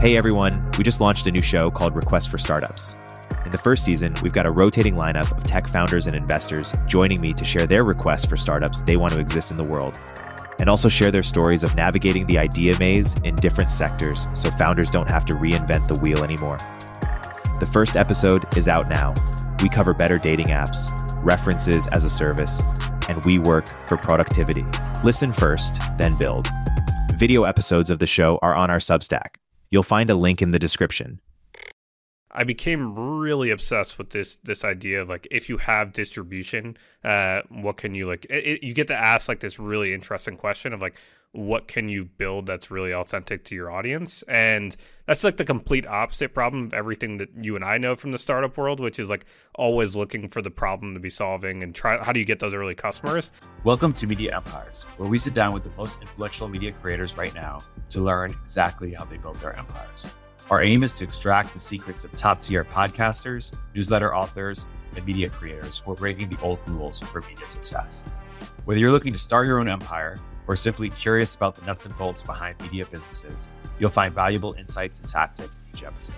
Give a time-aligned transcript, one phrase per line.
[0.00, 2.96] Hey everyone, we just launched a new show called Request for Startups.
[3.44, 7.20] In the first season, we've got a rotating lineup of tech founders and investors joining
[7.20, 9.98] me to share their requests for startups they want to exist in the world,
[10.60, 14.88] and also share their stories of navigating the idea maze in different sectors so founders
[14.88, 16.58] don't have to reinvent the wheel anymore.
[17.58, 19.14] The first episode is out now.
[19.60, 20.92] We cover better dating apps,
[21.24, 22.62] references as a service,
[23.08, 24.64] and we work for productivity.
[25.02, 26.46] Listen first, then build.
[27.16, 29.38] Video episodes of the show are on our Substack.
[29.70, 31.20] You'll find a link in the description.
[32.30, 37.42] I became really obsessed with this this idea of like if you have distribution, uh,
[37.48, 38.26] what can you like?
[38.28, 40.96] It, it, you get to ask like this really interesting question of like,
[41.32, 44.22] what can you build that's really authentic to your audience?
[44.28, 44.74] And
[45.06, 48.18] that's like the complete opposite problem of everything that you and I know from the
[48.18, 52.02] startup world, which is like always looking for the problem to be solving and try
[52.02, 53.30] how do you get those early customers?
[53.62, 57.34] Welcome to Media Empires, where we sit down with the most influential media creators right
[57.34, 60.06] now to learn exactly how they built their empires.
[60.50, 64.64] Our aim is to extract the secrets of top tier podcasters, newsletter authors,
[64.96, 68.06] and media creators who are breaking the old rules for media success.
[68.64, 70.18] Whether you're looking to start your own empire,
[70.48, 74.98] or simply curious about the nuts and bolts behind media businesses, you'll find valuable insights
[74.98, 76.16] and tactics in each episode.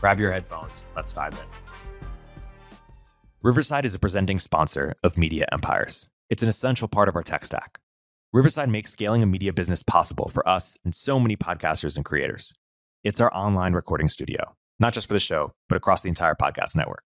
[0.00, 1.70] Grab your headphones, let's dive in.
[3.40, 6.08] Riverside is a presenting sponsor of Media Empires.
[6.28, 7.78] It's an essential part of our tech stack.
[8.32, 12.52] Riverside makes scaling a media business possible for us and so many podcasters and creators.
[13.04, 16.76] It's our online recording studio, not just for the show, but across the entire podcast
[16.76, 17.04] network.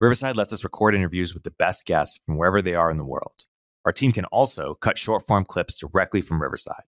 [0.00, 3.04] Riverside lets us record interviews with the best guests from wherever they are in the
[3.04, 3.44] world.
[3.86, 6.82] Our team can also cut short form clips directly from Riverside.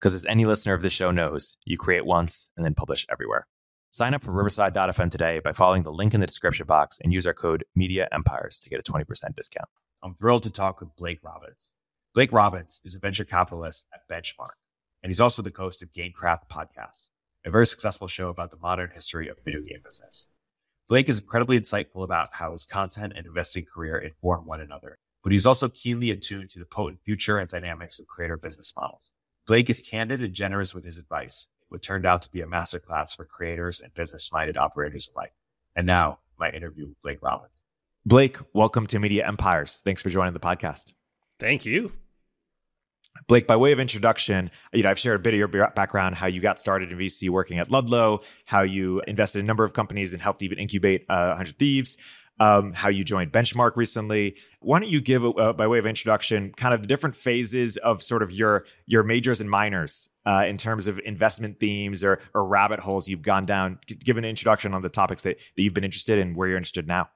[0.00, 3.48] Because as any listener of this show knows, you create once and then publish everywhere.
[3.90, 7.26] Sign up for Riverside.fm today by following the link in the description box and use
[7.26, 9.68] our code Media Empires to get a 20% discount.
[10.04, 11.74] I'm thrilled to talk with Blake Robbins.
[12.14, 14.54] Blake Robbins is a venture capitalist at Benchmark,
[15.02, 17.08] and he's also the host of Gamecraft Podcast,
[17.44, 20.26] a very successful show about the modern history of video game business.
[20.88, 25.32] Blake is incredibly insightful about how his content and investing career inform one another but
[25.32, 29.10] he's also keenly attuned to the potent future and dynamics of creator business models.
[29.44, 33.16] Blake is candid and generous with his advice, what turned out to be a masterclass
[33.16, 35.32] for creators and business minded operators alike.
[35.74, 37.64] And now, my interview with Blake Robbins.
[38.04, 39.82] Blake, welcome to Media Empires.
[39.84, 40.92] Thanks for joining the podcast.
[41.40, 41.90] Thank you.
[43.26, 46.28] Blake, by way of introduction, you know, I've shared a bit of your background, how
[46.28, 49.72] you got started in VC working at Ludlow, how you invested in a number of
[49.72, 51.96] companies and helped even incubate uh, 100 Thieves
[52.38, 54.36] um, how you joined Benchmark recently.
[54.60, 58.02] Why don't you give, uh, by way of introduction, kind of the different phases of
[58.02, 62.46] sort of your your majors and minors uh, in terms of investment themes or or
[62.46, 63.78] rabbit holes you've gone down?
[63.86, 66.86] Give an introduction on the topics that, that you've been interested in, where you're interested
[66.86, 67.08] now.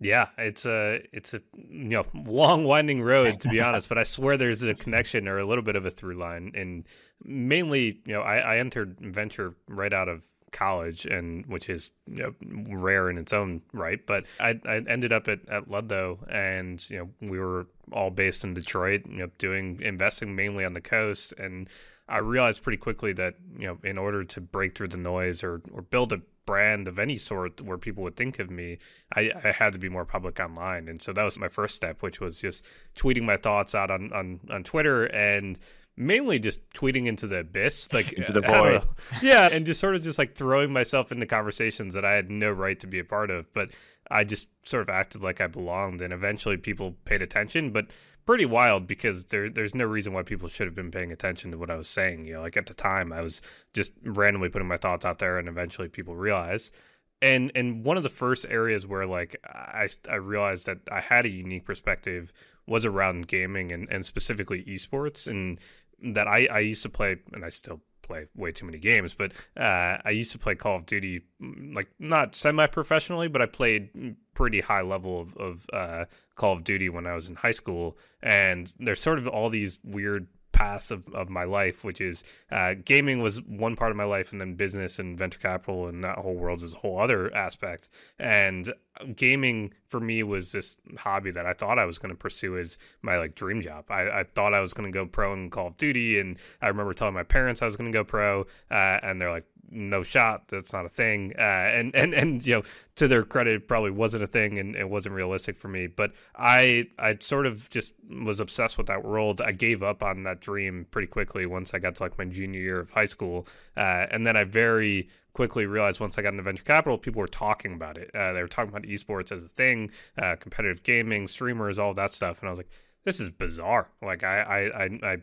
[0.00, 4.02] Yeah, it's a it's a you know long winding road to be honest, but I
[4.02, 6.52] swear there's a connection or a little bit of a through line.
[6.54, 6.86] And
[7.22, 12.22] mainly, you know, I, I entered venture right out of college, and which is you
[12.22, 12.34] know,
[12.70, 14.04] rare in its own right.
[14.06, 18.44] But I, I ended up at, at Ludlow, and you know we were all based
[18.44, 21.68] in Detroit, you know, doing investing mainly on the coast, and
[22.08, 25.60] I realized pretty quickly that you know in order to break through the noise or
[25.72, 28.78] or build a brand of any sort where people would think of me,
[29.14, 30.88] I, I, had to be more public online.
[30.88, 32.66] And so that was my first step, which was just
[32.96, 35.58] tweeting my thoughts out on, on, on Twitter and
[35.96, 38.82] mainly just tweeting into the abyss, like into the void.
[39.22, 42.50] Yeah, and just sort of just like throwing myself into conversations that I had no
[42.50, 43.70] right to be a part of, but
[44.10, 47.70] I just sort of acted like I belonged, and eventually people paid attention.
[47.70, 47.86] But
[48.26, 51.58] pretty wild because there there's no reason why people should have been paying attention to
[51.58, 52.26] what I was saying.
[52.26, 55.38] You know, like at the time I was just randomly putting my thoughts out there,
[55.38, 56.74] and eventually people realized.
[57.22, 61.26] And and one of the first areas where like I I realized that I had
[61.26, 62.32] a unique perspective
[62.66, 65.58] was around gaming and, and specifically esports and
[66.02, 69.32] that I, I used to play, and I still play way too many games, but
[69.56, 73.46] uh, I used to play Call of Duty, mm, like not semi professionally, but I
[73.46, 77.52] played pretty high level of, of uh, Call of Duty when I was in high
[77.52, 77.96] school.
[78.22, 82.74] And there's sort of all these weird paths of, of my life, which is uh,
[82.84, 86.16] gaming was one part of my life, and then business and venture capital and that
[86.18, 87.90] whole world is a whole other aspect.
[88.18, 88.72] And
[89.16, 92.78] gaming for me was this hobby that I thought I was going to pursue as
[93.02, 93.86] my like dream job.
[93.90, 96.68] I, I thought I was going to go pro in Call of Duty, and I
[96.68, 100.02] remember telling my parents I was going to go pro, uh, and they're like, no
[100.02, 100.48] shot.
[100.48, 101.32] That's not a thing.
[101.38, 102.62] Uh, and and and you know,
[102.96, 105.86] to their credit, it probably wasn't a thing, and it wasn't realistic for me.
[105.86, 107.92] But I I sort of just
[108.24, 109.40] was obsessed with that world.
[109.40, 112.60] I gave up on that dream pretty quickly once I got to like my junior
[112.60, 113.46] year of high school,
[113.76, 117.26] uh, and then I very quickly realized once I got into venture capital, people were
[117.26, 118.10] talking about it.
[118.14, 122.12] Uh, they were talking about esports as a thing, uh, competitive gaming, streamers, all that
[122.12, 122.70] stuff, and I was like
[123.04, 123.88] this is bizarre.
[124.02, 125.16] Like I, I, I, I,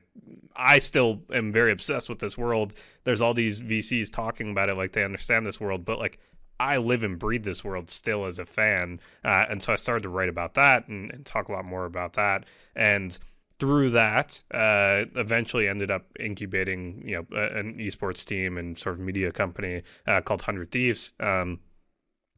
[0.55, 2.73] I still am very obsessed with this world.
[3.03, 6.19] There's all these VCs talking about it like they understand this world, but like
[6.59, 8.99] I live and breathe this world still as a fan.
[9.25, 11.85] Uh, and so I started to write about that and, and, talk a lot more
[11.85, 12.45] about that.
[12.75, 13.17] And
[13.59, 19.01] through that, uh, eventually ended up incubating, you know, an esports team and sort of
[19.01, 21.13] media company uh, called Hundred Thieves.
[21.19, 21.59] Um,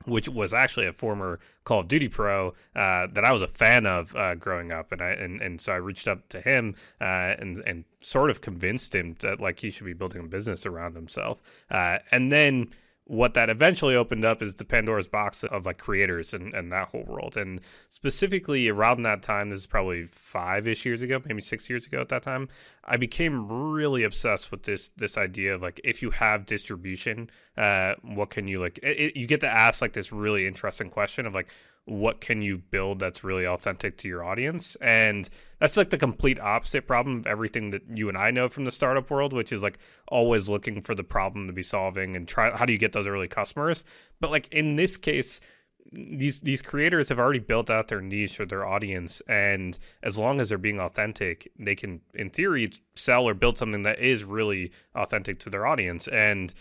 [0.05, 3.85] which was actually a former Call of Duty pro uh, that I was a fan
[3.85, 7.35] of uh, growing up, and I and, and so I reached up to him uh,
[7.39, 10.95] and and sort of convinced him that like he should be building a business around
[10.95, 11.41] himself,
[11.71, 12.69] uh, and then
[13.05, 16.87] what that eventually opened up is the Pandora's box of like creators and, and that
[16.89, 17.35] whole world.
[17.35, 17.59] And
[17.89, 21.99] specifically around that time, this is probably five ish years ago, maybe six years ago
[21.99, 22.47] at that time,
[22.85, 27.95] I became really obsessed with this this idea of like if you have distribution, uh,
[28.03, 28.79] what can you like?
[28.81, 31.49] It, you get to ask like this really interesting question of like,
[31.85, 34.77] what can you build that's really authentic to your audience?
[34.81, 38.65] And that's like the complete opposite problem of everything that you and i know from
[38.65, 42.27] the startup world which is like always looking for the problem to be solving and
[42.27, 43.83] try how do you get those early customers?
[44.19, 45.39] But like in this case
[45.91, 50.41] these these creators have already built out their niche or their audience and as long
[50.41, 54.71] as they're being authentic they can in theory sell or build something that is really
[54.95, 56.07] authentic to their audience.
[56.07, 56.53] And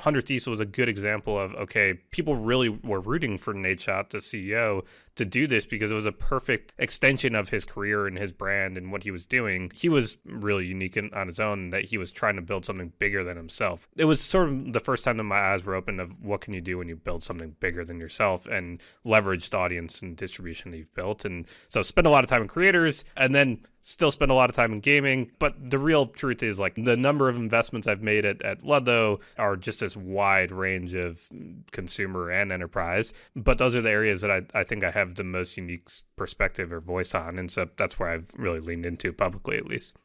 [0.00, 4.10] Hundred Thieves was a good example of okay, people really were rooting for Nate Nadeshot,
[4.10, 4.84] the CEO,
[5.16, 8.76] to do this because it was a perfect extension of his career and his brand
[8.76, 9.70] and what he was doing.
[9.74, 12.92] He was really unique in, on his own that he was trying to build something
[12.98, 13.88] bigger than himself.
[13.96, 16.54] It was sort of the first time that my eyes were open of what can
[16.54, 20.70] you do when you build something bigger than yourself and leverage the audience and distribution
[20.70, 21.24] that you've built.
[21.24, 24.50] And so spend a lot of time in creators and then still spend a lot
[24.50, 25.30] of time in gaming.
[25.38, 29.20] But the real truth is like the number of investments I've made at, at Ludlow
[29.38, 31.28] are just this wide range of
[31.70, 33.12] consumer and enterprise.
[33.36, 35.88] But those are the areas that I, I think I have have the most unique
[36.16, 37.38] perspective or voice on.
[37.38, 39.96] And so that's where I've really leaned into publicly, at least.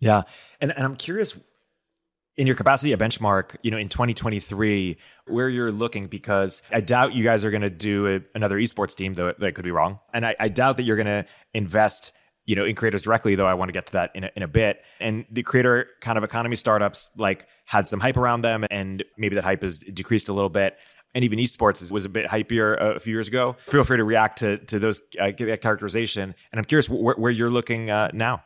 [0.00, 0.22] Yeah.
[0.60, 1.38] And, and I'm curious
[2.36, 4.96] in your capacity at benchmark you know in 2023
[5.26, 8.94] where you're looking because i doubt you guys are going to do a, another esports
[8.94, 12.12] team though that could be wrong and I, I doubt that you're going to invest
[12.46, 14.44] you know in creators directly though i want to get to that in a, in
[14.44, 18.64] a bit and the creator kind of economy startups like had some hype around them
[18.70, 20.78] and maybe that hype has decreased a little bit
[21.14, 23.56] and even esports was a bit hypier a few years ago.
[23.66, 26.34] Feel free to react to to those uh, that characterization.
[26.52, 28.42] And I'm curious where, where you're looking uh, now.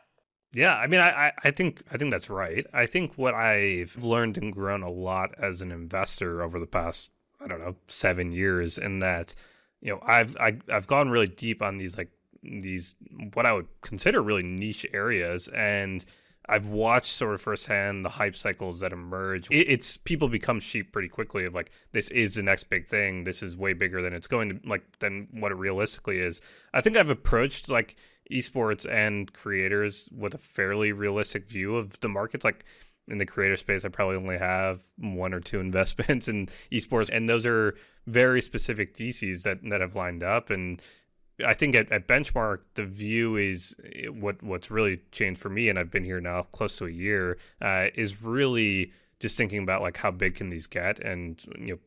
[0.54, 2.66] Yeah, I mean, I, I think I think that's right.
[2.74, 7.10] I think what I've learned and grown a lot as an investor over the past
[7.42, 9.34] I don't know seven years, in that
[9.80, 12.10] you know I've I, have i have gone really deep on these like
[12.42, 12.94] these
[13.34, 16.04] what I would consider really niche areas, and
[16.48, 19.48] I've watched sort of firsthand the hype cycles that emerge.
[19.50, 23.24] It, it's people become sheep pretty quickly of like this is the next big thing.
[23.24, 26.40] This is way bigger than it's going to like than what it realistically is.
[26.74, 27.96] I think I've approached like
[28.30, 32.44] esports and creators with a fairly realistic view of the markets.
[32.44, 32.64] Like
[33.08, 37.28] in the creator space, I probably only have one or two investments in esports, and
[37.28, 40.82] those are very specific theses that that have lined up and
[41.46, 45.68] I think at, at benchmark the view is eh, what what's really changed for me,
[45.68, 47.38] and I've been here now close to a year.
[47.60, 48.92] Uh, is really
[49.22, 51.78] just thinking about like how big can these get, and you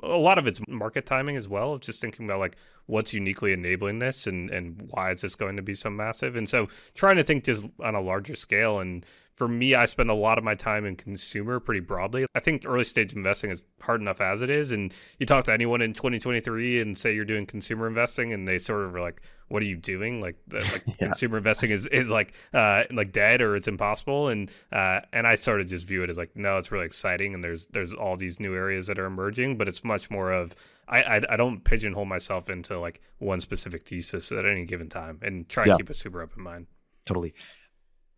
[0.00, 1.72] know, a lot of it's market timing as well.
[1.72, 2.56] Of just thinking about like
[2.86, 6.48] what's uniquely enabling this, and and why is this going to be so massive, and
[6.48, 9.04] so trying to think just on a larger scale and
[9.36, 12.24] for me, I spend a lot of my time in consumer pretty broadly.
[12.34, 14.72] I think early stage investing is hard enough as it is.
[14.72, 18.56] And you talk to anyone in 2023 and say you're doing consumer investing, and they
[18.56, 20.20] sort of are like, "What are you doing?
[20.20, 20.94] Like, the, like yeah.
[21.06, 25.34] consumer investing is is like uh, like dead or it's impossible." And uh, and I
[25.34, 28.16] sort of just view it as like, no, it's really exciting, and there's there's all
[28.16, 30.54] these new areas that are emerging, but it's much more of
[30.88, 35.18] I, I, I don't pigeonhole myself into like one specific thesis at any given time,
[35.22, 35.72] and try yeah.
[35.72, 36.66] to keep a super open mind.
[37.04, 37.34] Totally.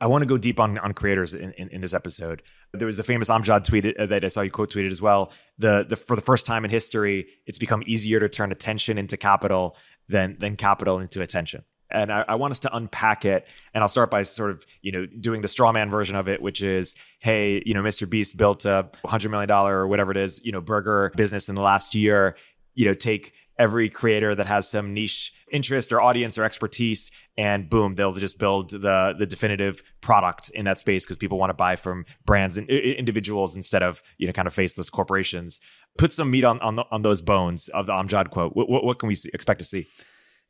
[0.01, 2.43] I want to go deep on, on creators in, in, in this episode.
[2.73, 5.33] There was the famous Amjad tweet uh, that I saw you quote tweeted as well.
[5.59, 9.17] The, the for the first time in history, it's become easier to turn attention into
[9.17, 9.77] capital
[10.09, 11.65] than than capital into attention.
[11.91, 13.47] And I, I, want us to unpack it.
[13.73, 16.43] And I'll start by sort of, you know, doing the straw man version of it,
[16.43, 18.09] which is, hey, you know, Mr.
[18.09, 21.55] Beast built a hundred million dollar or whatever it is, you know, burger business in
[21.55, 22.37] the last year.
[22.75, 27.69] You know, take every creator that has some niche interest or audience or expertise and
[27.69, 31.55] boom they'll just build the the definitive product in that space because people want to
[31.55, 35.59] buy from brands and individuals instead of you know kind of faceless corporations
[35.99, 38.85] put some meat on on, the, on those bones of the amjad quote what, what,
[38.85, 39.87] what can we see, expect to see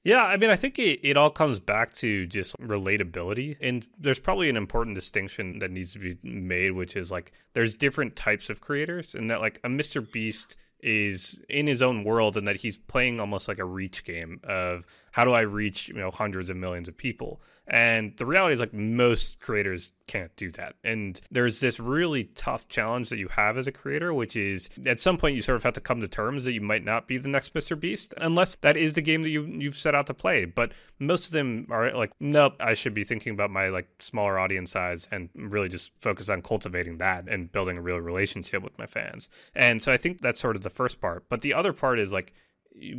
[0.04, 3.56] yeah, I mean, I think it, it all comes back to just relatability.
[3.60, 7.74] And there's probably an important distinction that needs to be made, which is like there's
[7.74, 10.10] different types of creators, and that like a Mr.
[10.10, 14.40] Beast is in his own world and that he's playing almost like a reach game
[14.44, 18.54] of how do I reach you know hundreds of millions of people And the reality
[18.54, 20.74] is, like, most creators can't do that.
[20.82, 25.00] And there's this really tough challenge that you have as a creator, which is at
[25.00, 27.18] some point you sort of have to come to terms that you might not be
[27.18, 27.78] the next Mr.
[27.78, 30.46] Beast, unless that is the game that you you've set out to play.
[30.46, 34.38] But most of them are like, nope, I should be thinking about my like smaller
[34.38, 38.76] audience size and really just focus on cultivating that and building a real relationship with
[38.78, 39.28] my fans.
[39.54, 41.28] And so I think that's sort of the first part.
[41.28, 42.32] But the other part is like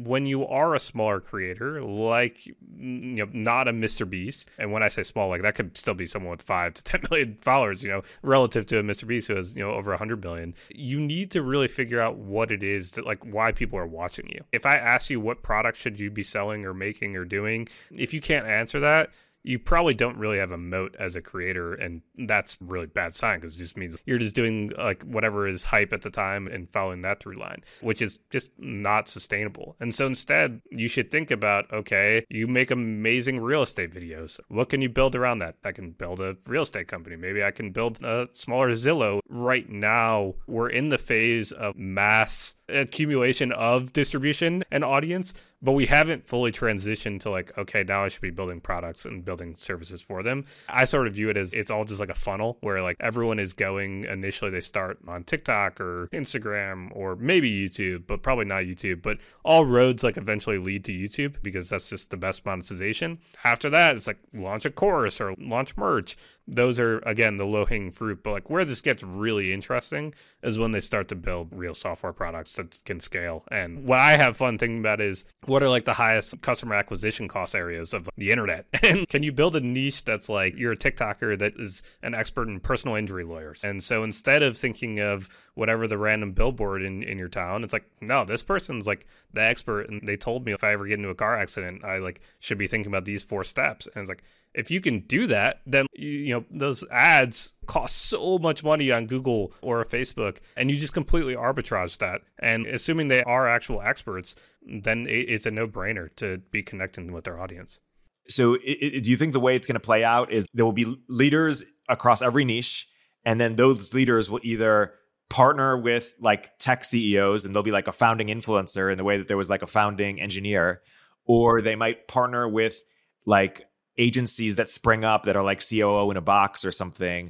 [0.03, 4.09] when you are a smaller creator, like you know, not a Mr.
[4.09, 6.83] Beast, and when I say small, like that could still be someone with five to
[6.83, 9.07] ten million followers, you know, relative to a Mr.
[9.07, 10.53] Beast who has you know over hundred million.
[10.69, 14.29] You need to really figure out what it is that like why people are watching
[14.29, 14.43] you.
[14.51, 18.13] If I ask you what product should you be selling or making or doing, if
[18.13, 19.11] you can't answer that,
[19.43, 23.39] you probably don't really have a moat as a creator and that's really bad sign
[23.39, 26.71] because it just means you're just doing like whatever is hype at the time and
[26.71, 29.75] following that through line which is just not sustainable.
[29.79, 34.39] And so instead you should think about okay you make amazing real estate videos.
[34.49, 35.55] What can you build around that?
[35.63, 37.15] I can build a real estate company.
[37.15, 39.19] Maybe i can build a smaller zillow.
[39.29, 45.85] Right now we're in the phase of mass accumulation of distribution and audience but we
[45.85, 50.01] haven't fully transitioned to like okay now i should be building products and building services
[50.01, 50.45] for them.
[50.67, 53.39] I sort of view it as it's all just like a funnel where like everyone
[53.39, 58.63] is going initially they start on tiktok or instagram or maybe youtube but probably not
[58.63, 63.19] youtube but all roads like eventually lead to youtube because that's just the best monetization.
[63.43, 66.15] After that it's like launch a course or launch merch
[66.49, 68.23] those are again the low hanging fruit.
[68.23, 70.13] But like where this gets really interesting
[70.43, 73.43] is when they start to build real software products that can scale.
[73.51, 77.27] And what I have fun thinking about is what are like the highest customer acquisition
[77.27, 78.65] cost areas of the internet?
[78.89, 82.47] And can you build a niche that's like you're a TikToker that is an expert
[82.47, 83.63] in personal injury lawyers?
[83.63, 87.73] And so instead of thinking of whatever the random billboard in, in your town, it's
[87.73, 89.89] like, no, this person's like the expert.
[89.89, 92.57] And they told me if I ever get into a car accident, I like should
[92.57, 93.87] be thinking about these four steps.
[93.93, 98.37] And it's like, if you can do that, then you know those ads cost so
[98.39, 102.21] much money on Google or Facebook, and you just completely arbitrage that.
[102.39, 107.39] And assuming they are actual experts, then it's a no-brainer to be connecting with their
[107.39, 107.79] audience.
[108.27, 110.65] So, it, it, do you think the way it's going to play out is there
[110.65, 112.87] will be leaders across every niche,
[113.25, 114.93] and then those leaders will either
[115.29, 119.17] partner with like tech CEOs, and they'll be like a founding influencer in the way
[119.17, 120.81] that there was like a founding engineer,
[121.25, 122.81] or they might partner with
[123.25, 123.68] like
[123.99, 127.27] agencies that spring up that are like COO in a box or something.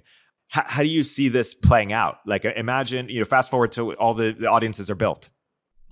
[0.56, 2.20] H- how do you see this playing out?
[2.26, 5.30] Like, uh, imagine, you know, fast forward to all the, the audiences are built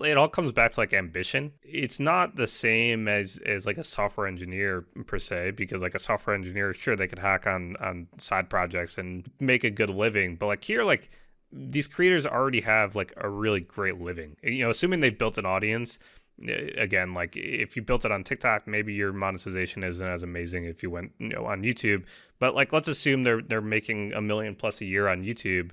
[0.06, 1.52] it all comes back to like ambition.
[1.62, 5.98] It's not the same as as like a software engineer per se, because like a
[5.98, 10.36] software engineer, sure they could hack on on side projects and make a good living,
[10.36, 11.10] but like here, like
[11.50, 14.36] these creators already have like a really great living.
[14.42, 15.98] You know, assuming they've built an audience,
[16.46, 20.66] Uh, again like if you built it on TikTok maybe your monetization isn't as amazing
[20.66, 22.06] if you went you know on YouTube.
[22.38, 25.72] But like let's assume they're they're making a million plus a year on YouTube.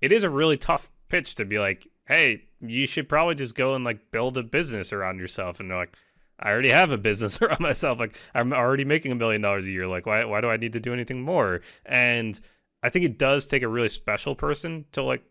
[0.00, 3.74] It is a really tough pitch to be like hey you should probably just go
[3.74, 5.58] and like build a business around yourself.
[5.60, 5.96] And they're like
[6.38, 7.98] I already have a business around myself.
[7.98, 9.86] Like I'm already making a million dollars a year.
[9.86, 11.60] Like why why do I need to do anything more?
[11.84, 12.40] And
[12.82, 15.24] I think it does take a really special person to like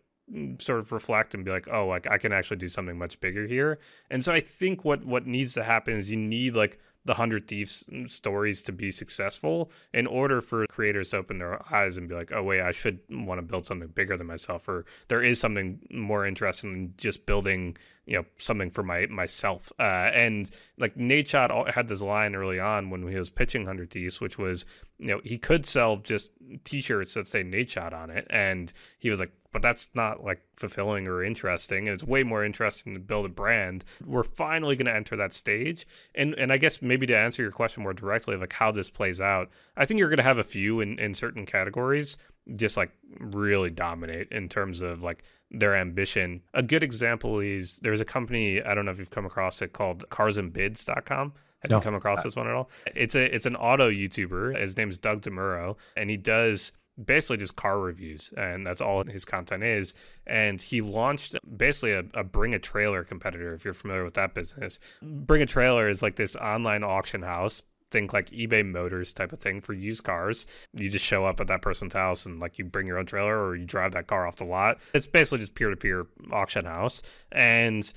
[0.58, 3.46] sort of reflect and be like, oh, like I can actually do something much bigger
[3.46, 3.78] here.
[4.10, 7.46] And so I think what what needs to happen is you need like the hundred
[7.46, 12.08] thieves mm, stories to be successful in order for creators to open their eyes and
[12.08, 15.22] be like, oh wait, I should want to build something bigger than myself, or there
[15.22, 17.76] is something more interesting than just building,
[18.06, 19.72] you know, something for my myself.
[19.78, 23.90] Uh, and like Nate Nadeshot had this line early on when he was pitching Hundred
[23.90, 24.66] Thieves, which was,
[24.98, 26.30] you know, he could sell just
[26.64, 30.42] T-shirts that say Nate Nadeshot on it, and he was like, but that's not like
[30.56, 31.86] fulfilling or interesting.
[31.86, 33.84] And it's way more interesting to build a brand.
[34.04, 35.86] We're finally going to enter that stage.
[36.14, 39.20] And and I guess maybe to answer your question more directly like how this plays
[39.20, 42.18] out, I think you're going to have a few in, in certain categories
[42.56, 45.22] just like really dominate in terms of like
[45.58, 46.42] their ambition.
[46.54, 49.72] A good example is there's a company, I don't know if you've come across it
[49.72, 51.32] called carsandbids.com.
[51.60, 51.78] Have no.
[51.78, 52.70] you come across uh, this one at all?
[52.94, 54.60] It's a it's an auto YouTuber.
[54.60, 59.24] His name's Doug DeMuro, and he does basically just car reviews and that's all his
[59.24, 59.94] content is
[60.28, 64.32] and he launched basically a, a, bring a trailer competitor if you're familiar with that
[64.32, 67.62] business bring a trailer is like this online auction house
[67.94, 70.46] think like ebay motors type of thing for used cars.
[70.74, 73.40] You just show up at that person's house and like you bring your own trailer
[73.40, 74.78] or you drive that car off the lot.
[74.92, 77.02] It's basically just peer-to-peer auction house.
[77.30, 77.90] And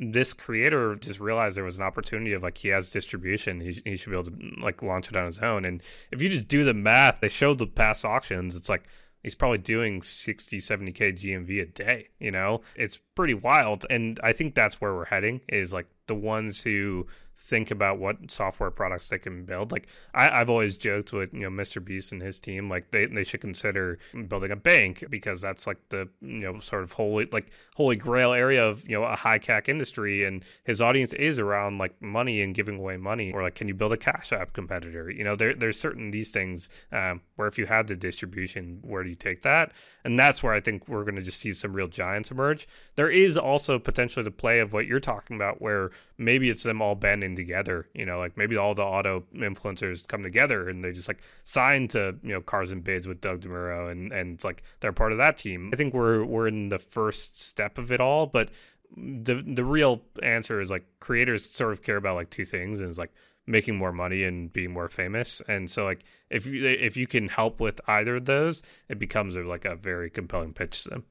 [0.00, 3.60] this creator just realized there was an opportunity of like he has distribution.
[3.60, 5.64] He, he should be able to like launch it on his own.
[5.64, 5.80] And
[6.10, 8.56] if you just do the math they showed the past auctions.
[8.56, 8.88] It's like
[9.22, 12.62] he's probably doing 60 70k gmv a day you know?
[12.74, 13.86] It's pretty wild.
[13.88, 18.30] And i think that's where we're heading is like the ones who think about what
[18.30, 19.72] software products they can build.
[19.72, 21.84] Like I, have always joked with you know Mr.
[21.84, 23.98] Beast and his team, like they, they should consider
[24.28, 28.32] building a bank because that's like the you know sort of holy like holy grail
[28.32, 32.40] area of you know a high CAC industry, and his audience is around like money
[32.40, 35.10] and giving away money, or like can you build a Cash App competitor?
[35.10, 39.02] You know, there there's certain these things um, where if you have the distribution, where
[39.02, 39.72] do you take that?
[40.04, 42.68] And that's where I think we're going to just see some real giants emerge.
[42.96, 46.80] There is also potentially the play of what you're talking about, where maybe it's them
[46.80, 47.88] all banding together.
[47.94, 51.88] You know, like maybe all the auto influencers come together and they just like sign
[51.88, 55.12] to you know cars and bids with Doug DeMuro and and it's like they're part
[55.12, 55.70] of that team.
[55.72, 58.50] I think we're we're in the first step of it all, but
[58.96, 62.88] the the real answer is like creators sort of care about like two things and
[62.88, 63.12] it's like
[63.46, 67.28] making more money and being more famous and so like if you if you can
[67.28, 71.04] help with either of those it becomes a, like a very compelling pitch to them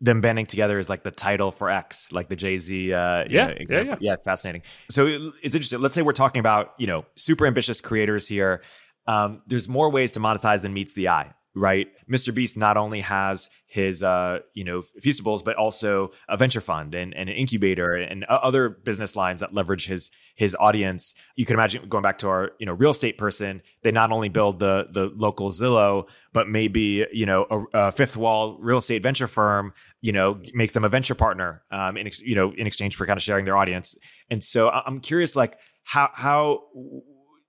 [0.00, 2.92] them banding together is like the title for X, like the Jay Z.
[2.92, 4.16] Uh, yeah, know, yeah, yeah, yeah.
[4.24, 4.62] Fascinating.
[4.90, 5.80] So it's interesting.
[5.80, 8.62] Let's say we're talking about you know super ambitious creators here.
[9.08, 11.88] Um, there's more ways to monetize than meets the eye right?
[12.10, 12.34] Mr.
[12.34, 17.14] Beast not only has his uh, you know Feastables, but also a venture fund and,
[17.14, 21.14] and an incubator and other business lines that leverage his his audience.
[21.36, 23.62] You can imagine going back to our you know real estate person.
[23.82, 28.16] They not only build the the local Zillow, but maybe you know a, a fifth
[28.16, 29.72] wall real estate venture firm.
[30.00, 33.06] You know makes them a venture partner um, in ex- you know in exchange for
[33.06, 33.96] kind of sharing their audience.
[34.30, 36.62] And so I'm curious, like how how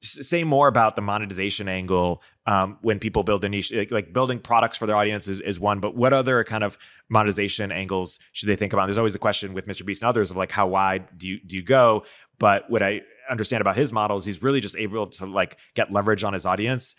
[0.02, 4.40] say more about the monetization angle um, when people build a niche like, like, building
[4.40, 6.78] products for their audience is, is one but what other kind of
[7.10, 8.86] monetization angles should they think about?
[8.86, 11.40] There's always the question with mr beast and others of like how wide do you
[11.46, 12.06] do you go?
[12.38, 15.92] But what i understand about his model is he's really just able to like get
[15.92, 16.96] leverage on his audience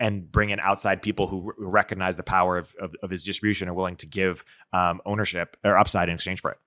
[0.00, 3.76] and bring in outside people who, recognize the power of, of, of, his distribution and
[3.76, 6.58] willing to give um, ownership or upside in exchange for it.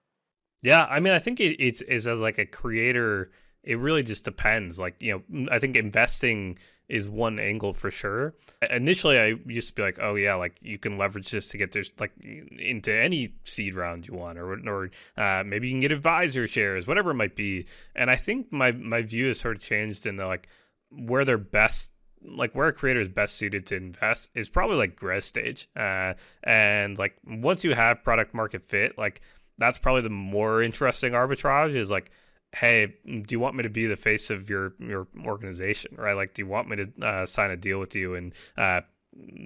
[0.61, 3.31] Yeah i mean i think it, it's, it's as like a creator
[3.65, 4.79] it really just depends.
[4.79, 6.57] Like, you know, I think investing
[6.87, 8.35] is one angle for sure.
[8.69, 11.71] Initially, I used to be like, oh yeah, like you can leverage this to get
[11.71, 15.91] this like into any seed round you want, or or uh, maybe you can get
[15.91, 17.65] advisor shares, whatever it might be.
[17.95, 20.47] And I think my my view has sort of changed in the like
[20.91, 21.91] where they're best
[22.23, 26.13] like where a creator is best suited to invest is probably like growth stage uh,
[26.43, 29.21] and like once you have product market fit like
[29.59, 32.09] that's probably the more interesting arbitrage is like
[32.55, 36.13] hey, do you want me to be the face of your your organization, right?
[36.13, 38.81] Like, do you want me to uh, sign a deal with you and uh,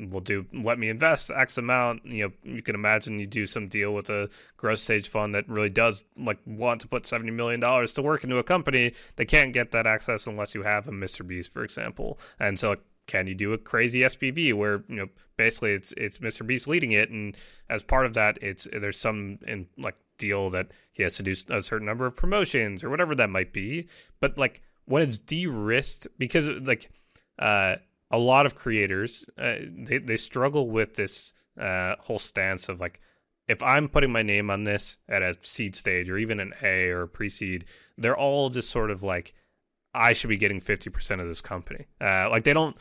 [0.10, 2.06] we'll do let me invest X amount.
[2.06, 5.48] You know, you can imagine you do some deal with a growth stage fund that
[5.48, 8.94] really does like want to put seventy million dollars to work into a company.
[9.16, 11.26] They can't get that access unless you have a Mr.
[11.26, 12.20] Beast, for example.
[12.40, 12.76] And so
[13.08, 16.46] can you do a crazy SPV where you know basically it's it's Mr.
[16.46, 17.36] Beast leading it, and
[17.70, 21.34] as part of that, it's there's some in like deal that he has to do
[21.50, 23.88] a certain number of promotions or whatever that might be.
[24.20, 26.92] But like when it's de-risked, because like
[27.40, 27.78] uh,
[28.12, 33.00] a lot of creators uh, they they struggle with this uh, whole stance of like
[33.48, 36.90] if I'm putting my name on this at a seed stage or even an A
[36.90, 37.66] or a pre-seed,
[37.98, 39.34] they're all just sort of like
[39.94, 41.88] I should be getting 50% of this company.
[42.00, 42.78] Uh, like they don't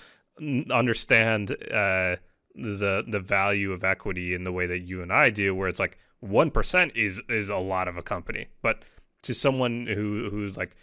[0.70, 2.16] understand uh,
[2.54, 5.80] the the value of equity in the way that you and I do, where it's
[5.80, 8.84] like one percent is is a lot of a company, but
[9.22, 10.76] to someone who who's like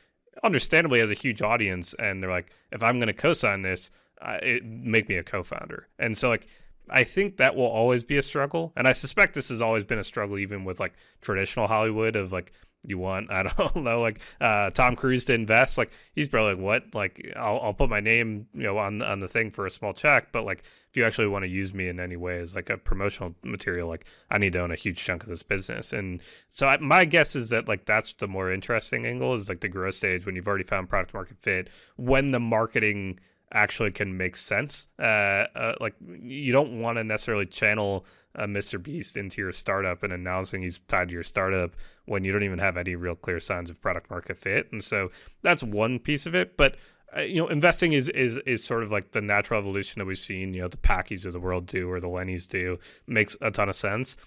[0.44, 3.90] understandably has a huge audience, and they're like, if I'm going to co-sign this,
[4.22, 6.48] uh, it make me a co-founder, and so like.
[6.88, 9.98] I think that will always be a struggle, and I suspect this has always been
[9.98, 12.52] a struggle, even with like traditional Hollywood of like
[12.88, 13.32] you want?
[13.32, 16.96] I don't know like uh, tom cruise to invest like he's probably like what?
[16.96, 19.94] Like I'll, I'll put my name you know on on the thing for a small
[19.94, 22.70] check but like if you actually want to use me in any way as like
[22.70, 25.94] a promotional material like i need to own a huge chunk of this business.
[25.94, 29.62] And so I, my guess is that like that's the more interesting angle is like
[29.62, 33.20] the growth stage when you've already found product market fit when the marketing
[33.54, 38.06] actually can make sense uh, uh like you don't want to necessarily channel
[38.36, 38.82] a Mr.
[38.82, 42.60] Beast into your startup and announcing he's tied to your startup when you don't even
[42.60, 44.72] have any real clear signs of product market fit.
[44.72, 45.10] And so
[45.42, 46.58] that's one piece of it.
[46.58, 46.76] But
[47.16, 50.18] uh, you know, investing is is is sort of like the natural evolution that we've
[50.18, 50.54] seen.
[50.54, 52.78] You know, the Packies of the world do or the Lennies do
[53.08, 54.18] makes a ton of sense.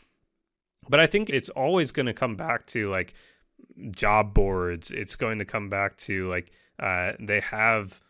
[0.89, 3.15] But I think it's always going to come back to like
[3.91, 4.91] job boards.
[4.91, 8.01] It's going to come back to like uh, they have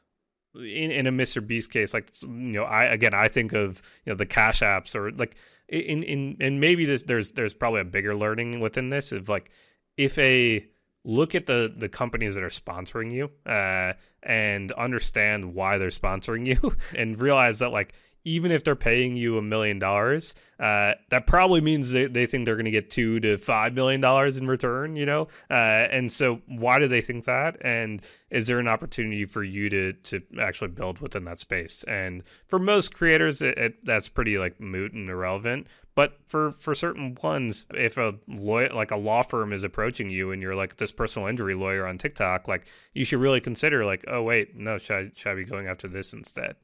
[0.54, 1.46] in, in a Mr.
[1.46, 4.94] Beast case, like you know, I again I think of you know the cash apps
[4.94, 5.36] or like
[5.68, 9.50] in in and maybe this there's there's probably a bigger learning within this of like
[9.96, 10.66] if a
[11.04, 16.46] look at the the companies that are sponsoring you uh, and understand why they're sponsoring
[16.46, 21.26] you and realize that like even if they're paying you a million dollars, uh, that
[21.26, 24.46] probably means they, they think they're going to get two to five million dollars in
[24.46, 25.28] return, you know?
[25.50, 27.56] Uh, and so why do they think that?
[27.62, 31.84] And is there an opportunity for you to, to actually build within that space?
[31.84, 35.68] And for most creators, it, it, that's pretty like moot and irrelevant.
[35.94, 40.30] But for, for certain ones, if a lawyer, like a law firm is approaching you
[40.30, 44.04] and you're like this personal injury lawyer on TikTok, like you should really consider like,
[44.10, 46.56] oh wait, no, should I, should I be going after this instead?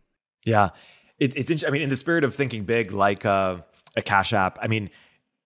[0.45, 0.71] Yeah
[1.19, 3.59] it, it's I mean, in the spirit of thinking big, like uh,
[3.97, 4.59] a Cash App.
[4.61, 4.91] I mean,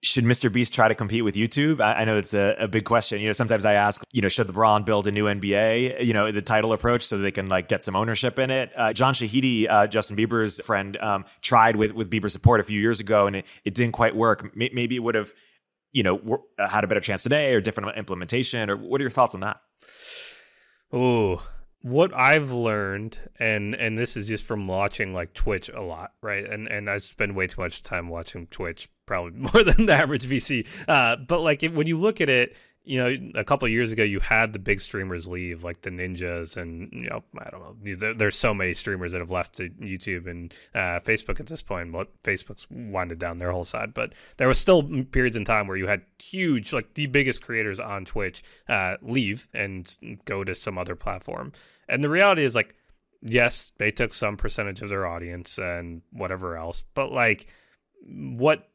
[0.03, 0.51] should Mr.
[0.51, 1.81] Beast try to compete with YouTube?
[1.81, 3.21] I, I know it's a, a, big question.
[3.21, 6.05] You know, sometimes I ask, you know, should LeBron build a new NBA?
[6.05, 8.71] You know, the title approach so they can like get some ownership in it.
[8.77, 12.81] Uh, John Shahidi, uh, Justin Bieber's friend, um, tried with with Bieber support a few
[12.81, 14.57] years ago, and it, it didn't quite work.
[14.57, 15.33] Maybe it would have,
[15.93, 18.71] you know, had a better chance today, or different implementation.
[18.71, 19.61] Or what are your thoughts on that?
[20.93, 21.47] Oh,
[21.89, 26.45] what I've learned, and and this is just from watching like Twitch a lot, right?
[26.45, 30.27] And and I spend way too much time watching Twitch, probably more than the average
[30.27, 30.67] VC.
[30.87, 32.57] Uh, but like if, when you look at it,
[32.89, 36.57] you know, a couple years ago, you had the big streamers leave, like the ninjas,
[36.57, 37.95] and you know, I don't know.
[37.97, 41.61] There, there's so many streamers that have left to YouTube and uh, Facebook at this
[41.61, 41.93] point.
[41.93, 45.77] But Facebook's winded down their whole side, but there was still periods in time where
[45.77, 50.79] you had huge, like the biggest creators on Twitch, uh, leave and go to some
[50.79, 51.53] other platform.
[51.89, 52.75] And the reality is, like,
[53.23, 57.47] yes, they took some percentage of their audience and whatever else, but like,
[58.03, 58.69] what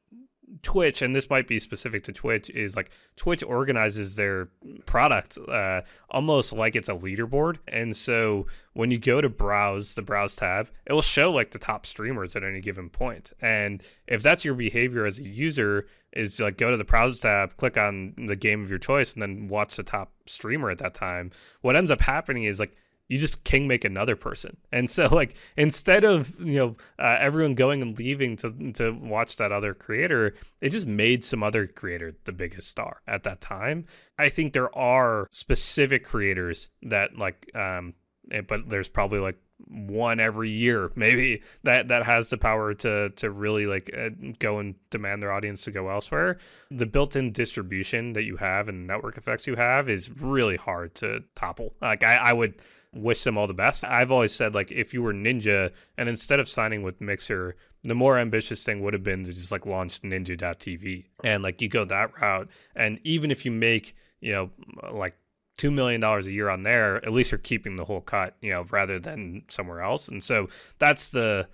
[0.62, 4.50] Twitch, and this might be specific to Twitch, is like Twitch organizes their
[4.86, 7.58] product uh, almost like it's a leaderboard.
[7.68, 11.60] And so when you go to browse the browse tab, it will show like the
[11.60, 13.34] top streamers at any given point.
[13.42, 17.58] And if that's your behavior as a user, is like go to the browse tab,
[17.58, 20.94] click on the game of your choice, and then watch the top streamer at that
[20.94, 21.32] time.
[21.62, 22.76] What ends up happening is like
[23.14, 24.58] you just king make another person.
[24.72, 29.36] And so like instead of, you know, uh, everyone going and leaving to to watch
[29.36, 33.86] that other creator, it just made some other creator the biggest star at that time.
[34.18, 37.94] I think there are specific creators that like um
[38.32, 43.10] eh, but there's probably like one every year maybe that that has the power to
[43.10, 46.38] to really like uh, go and demand their audience to go elsewhere
[46.72, 51.24] the built-in distribution that you have and network effects you have is really hard to
[51.36, 52.56] topple like i, I would
[52.94, 53.84] wish them all the best.
[53.86, 57.96] I've always said like if you were Ninja and instead of signing with Mixer, the
[57.96, 61.86] more ambitious thing would have been to just like launch ninja.tv and like you go
[61.86, 64.50] that route and even if you make, you know,
[64.92, 65.16] like
[65.58, 68.52] two million dollars a year on there, at least you're keeping the whole cut, you
[68.52, 70.08] know, rather than somewhere else.
[70.08, 70.48] And so
[70.80, 71.48] that's the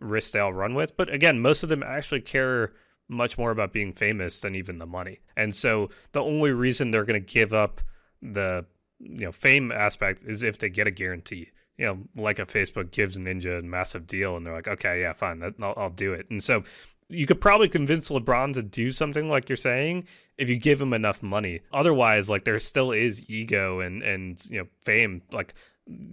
[0.00, 0.96] risk they all run with.
[0.96, 2.72] But again, most of them actually care
[3.08, 5.20] much more about being famous than even the money.
[5.36, 7.80] And so the only reason they're going to give up
[8.20, 8.66] the
[8.98, 11.48] you know fame aspect is if they get a guarantee.
[11.78, 15.12] You know like a facebook gives ninja a massive deal and they're like okay yeah
[15.12, 16.26] fine that, I'll, I'll do it.
[16.30, 16.64] And so
[17.08, 20.06] you could probably convince lebron to do something like you're saying
[20.38, 21.60] if you give him enough money.
[21.72, 25.22] Otherwise like there still is ego and and you know fame.
[25.32, 25.54] Like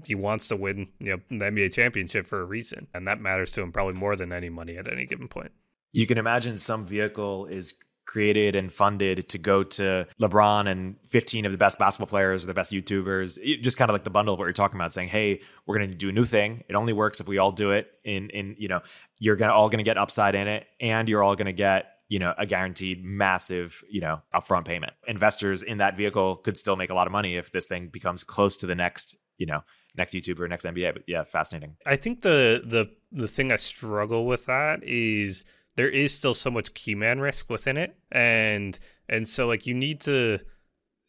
[0.05, 3.51] he wants to win you know the nba championship for a reason and that matters
[3.53, 5.51] to him probably more than any money at any given point.
[5.93, 11.45] You can imagine some vehicle is created and funded to go to LeBron and 15
[11.45, 14.33] of the best basketball players or the best YouTubers, just kind of like the bundle
[14.33, 16.63] of what you're talking about, saying, "Hey, we're going to do a new thing.
[16.67, 17.91] It only works if we all do it.
[18.03, 18.81] In in you know,
[19.19, 21.89] you're gonna all going to get upside in it, and you're all going to get."
[22.09, 24.93] You know, a guaranteed massive, you know, upfront payment.
[25.07, 28.23] Investors in that vehicle could still make a lot of money if this thing becomes
[28.23, 29.63] close to the next, you know,
[29.95, 30.93] next YouTuber, next NBA.
[30.93, 31.75] But yeah, fascinating.
[31.87, 35.43] I think the the the thing I struggle with that is
[35.75, 38.77] there is still so much keyman risk within it, and
[39.09, 40.39] and so like you need to.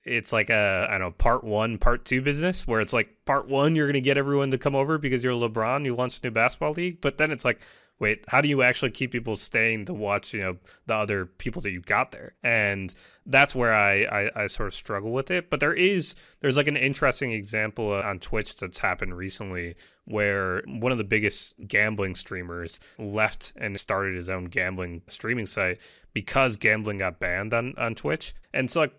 [0.07, 3.49] It's like a I don't know part one, part two business where it's like part
[3.49, 6.31] one you're gonna get everyone to come over because you're LeBron, you launched a new
[6.31, 7.61] basketball league, but then it's like
[8.01, 11.63] wait, how do you actually keep people staying to watch, you know, the other people
[11.63, 12.35] that you got there?
[12.43, 12.93] And
[13.25, 15.49] that's where I, I, I, sort of struggle with it.
[15.49, 20.63] But there is, there's like an interesting example uh, on Twitch that's happened recently where
[20.67, 25.81] one of the biggest gambling streamers left and started his own gambling streaming site
[26.13, 28.35] because gambling got banned on, on Twitch.
[28.53, 28.95] And so like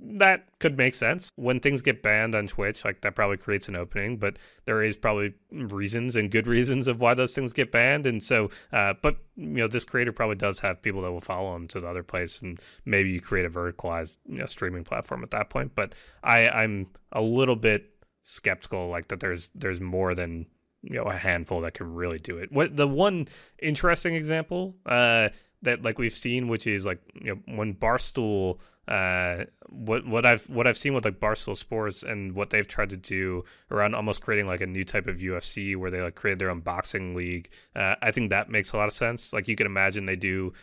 [0.00, 2.84] that could make sense when things get banned on Twitch.
[2.84, 7.00] Like that probably creates an opening, but there is probably reasons and good reasons of
[7.00, 8.06] why those things get banned.
[8.06, 11.54] And so, uh, but you know, this creator probably does have people that will follow
[11.56, 15.22] him to the other place, and maybe you create a verticalized you know, streaming platform
[15.22, 15.74] at that point.
[15.74, 17.90] But I, I'm a little bit
[18.24, 19.20] skeptical, like that.
[19.20, 20.46] There's there's more than
[20.82, 22.52] you know a handful that can really do it.
[22.52, 23.28] What the one
[23.60, 25.30] interesting example uh,
[25.62, 30.48] that like we've seen, which is like you know when Barstool Uh, what what I've
[30.48, 34.22] what I've seen with like Barstool Sports and what they've tried to do around almost
[34.22, 37.50] creating like a new type of UFC where they like created their own boxing league.
[37.76, 39.32] Uh, I think that makes a lot of sense.
[39.34, 40.54] Like you can imagine they do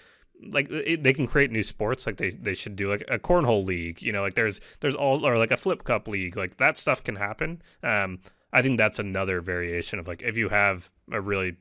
[0.44, 3.64] like it, they can create new sports like they, they should do like a cornhole
[3.66, 6.78] league you know like there's there's all or like a flip cup league like that
[6.78, 8.20] stuff can happen um
[8.52, 11.56] i think that's another variation of like if you have a really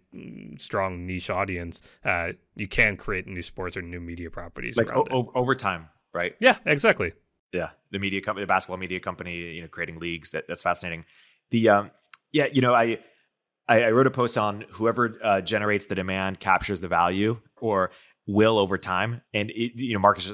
[0.58, 5.30] strong niche audience uh you can create new sports or new media properties like o-
[5.34, 7.12] over time right yeah exactly
[7.52, 11.04] yeah the media company the basketball media company you know creating leagues that that's fascinating
[11.50, 11.90] the um
[12.32, 12.98] yeah you know i
[13.68, 17.92] I, wrote a post on whoever uh, generates the demand captures the value, or
[18.26, 20.30] will over time, and it, you know markets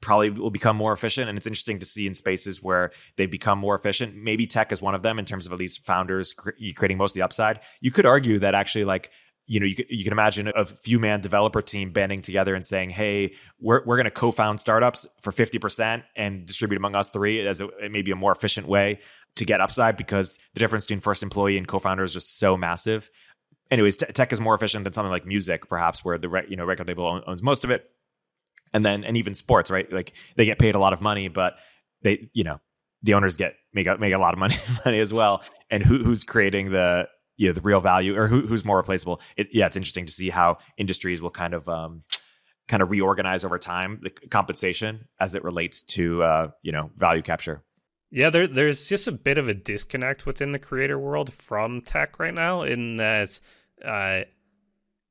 [0.00, 1.28] probably will become more efficient.
[1.28, 4.14] And it's interesting to see in spaces where they become more efficient.
[4.14, 7.14] Maybe tech is one of them in terms of at least founders creating most of
[7.14, 7.60] the upside.
[7.80, 9.10] You could argue that actually like
[9.46, 12.64] you know, you can, you can imagine a few man developer team banding together and
[12.64, 17.10] saying, "Hey, we're we're going to co-found startups for fifty percent and distribute among us
[17.10, 19.00] three as a, maybe a more efficient way
[19.36, 23.10] to get upside because the difference between first employee and co-founder is just so massive."
[23.70, 26.56] anyways, t- tech is more efficient than something like music, perhaps, where the re- you
[26.56, 27.90] know record label owns most of it,
[28.72, 29.90] and then and even sports, right?
[29.92, 31.56] Like they get paid a lot of money, but
[32.02, 32.60] they you know
[33.02, 34.54] the owners get make a, make a lot of money
[34.84, 35.42] money as well.
[35.70, 39.20] And who, who's creating the you know the real value or who, who's more replaceable?
[39.36, 42.02] It, yeah, it's interesting to see how industries will kind of um,
[42.68, 47.22] kind of reorganize over time the compensation as it relates to uh, you know value
[47.22, 47.62] capture.
[48.10, 52.20] Yeah, there, there's just a bit of a disconnect within the creator world from tech
[52.20, 53.40] right now, in that,
[53.84, 54.20] uh,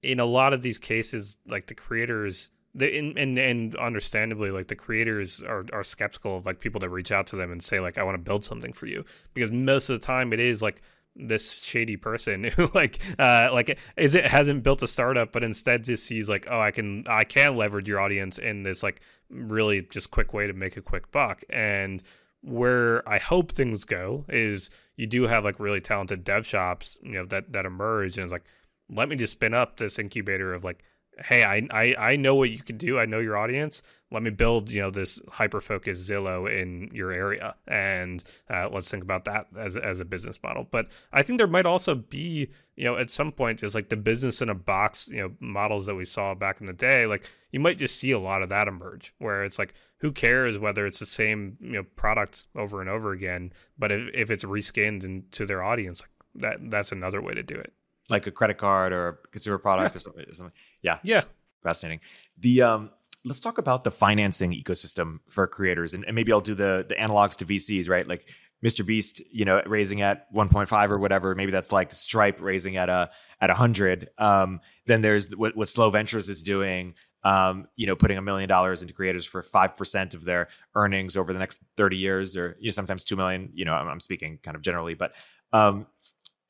[0.01, 4.69] in a lot of these cases, like the creators, the in, and and understandably, like
[4.69, 7.81] the creators are are skeptical of like people that reach out to them and say
[7.81, 10.61] like, I want to build something for you, because most of the time it is
[10.61, 10.81] like
[11.15, 15.83] this shady person who like uh like is it hasn't built a startup but instead
[15.83, 18.99] just sees like oh i can i can leverage your audience in this like
[19.33, 21.43] really just quick way to make a quick buck.
[21.49, 22.01] And
[22.41, 27.13] where I hope things go is you do have like really talented dev shops, you
[27.13, 28.45] know, that that emerge and it's like,
[28.89, 30.83] let me just spin up this incubator of like,
[31.19, 32.99] hey, I I, I know what you can do.
[32.99, 33.81] I know your audience.
[34.11, 38.89] Let me build, you know, this hyper focused Zillow in your area, and uh, let's
[38.89, 40.67] think about that as as a business model.
[40.69, 43.95] But I think there might also be, you know, at some point, just like the
[43.95, 47.07] business in a box, you know, models that we saw back in the day.
[47.07, 50.59] Like you might just see a lot of that emerge, where it's like, who cares
[50.59, 53.51] whether it's the same you know product over and over again?
[53.79, 57.55] But if if it's reskinned into their audience, like that that's another way to do
[57.55, 57.73] it
[58.09, 59.97] like a credit card or a consumer product yeah.
[59.97, 60.53] or, something, or something.
[60.81, 60.99] Yeah.
[61.03, 61.23] Yeah.
[61.61, 62.01] Fascinating.
[62.39, 62.91] The um
[63.25, 66.95] let's talk about the financing ecosystem for creators and, and maybe I'll do the the
[66.95, 68.07] analogs to VCs, right?
[68.07, 68.27] Like
[68.63, 68.85] Mr.
[68.85, 71.35] Beast, you know, raising at 1.5 or whatever.
[71.35, 73.11] Maybe that's like Stripe raising at a
[73.41, 74.09] at 100.
[74.17, 76.95] Um, then there's what, what Slow Ventures is doing.
[77.25, 81.15] Um, you know, putting a million dollars into creators for five percent of their earnings
[81.15, 83.49] over the next 30 years, or you know, sometimes two million.
[83.53, 85.13] You know, I'm, I'm speaking kind of generally, but
[85.53, 85.87] um,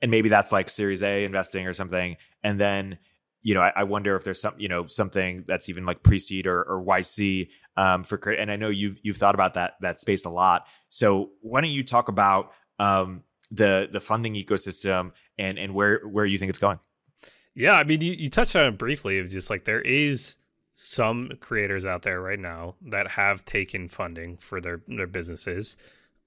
[0.04, 2.18] and maybe that's like Series A investing or something.
[2.44, 3.00] And then,
[3.42, 6.46] you know, I, I wonder if there's some, you know, something that's even like pre-seed
[6.46, 8.18] or, or YC um, for.
[8.30, 10.68] And I know you've you've thought about that that space a lot.
[10.90, 16.26] So why don't you talk about um, the the funding ecosystem and and where where
[16.26, 16.80] you think it's going?
[17.56, 20.38] Yeah, I mean, you, you touched on it briefly of just like there is
[20.74, 25.78] some creators out there right now that have taken funding for their their businesses.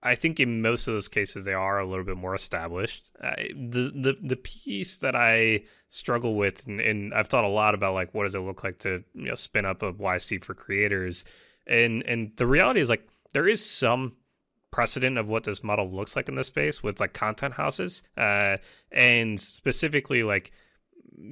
[0.03, 3.11] I think in most of those cases they are a little bit more established.
[3.21, 7.95] The the the piece that I struggle with, and, and, I've thought a lot about,
[7.95, 11.25] like what does it look like to you know spin up a YC for creators,
[11.67, 14.13] and and the reality is like there is some
[14.71, 18.59] precedent of what this model looks like in this space with like content houses, uh,
[18.93, 20.53] and specifically like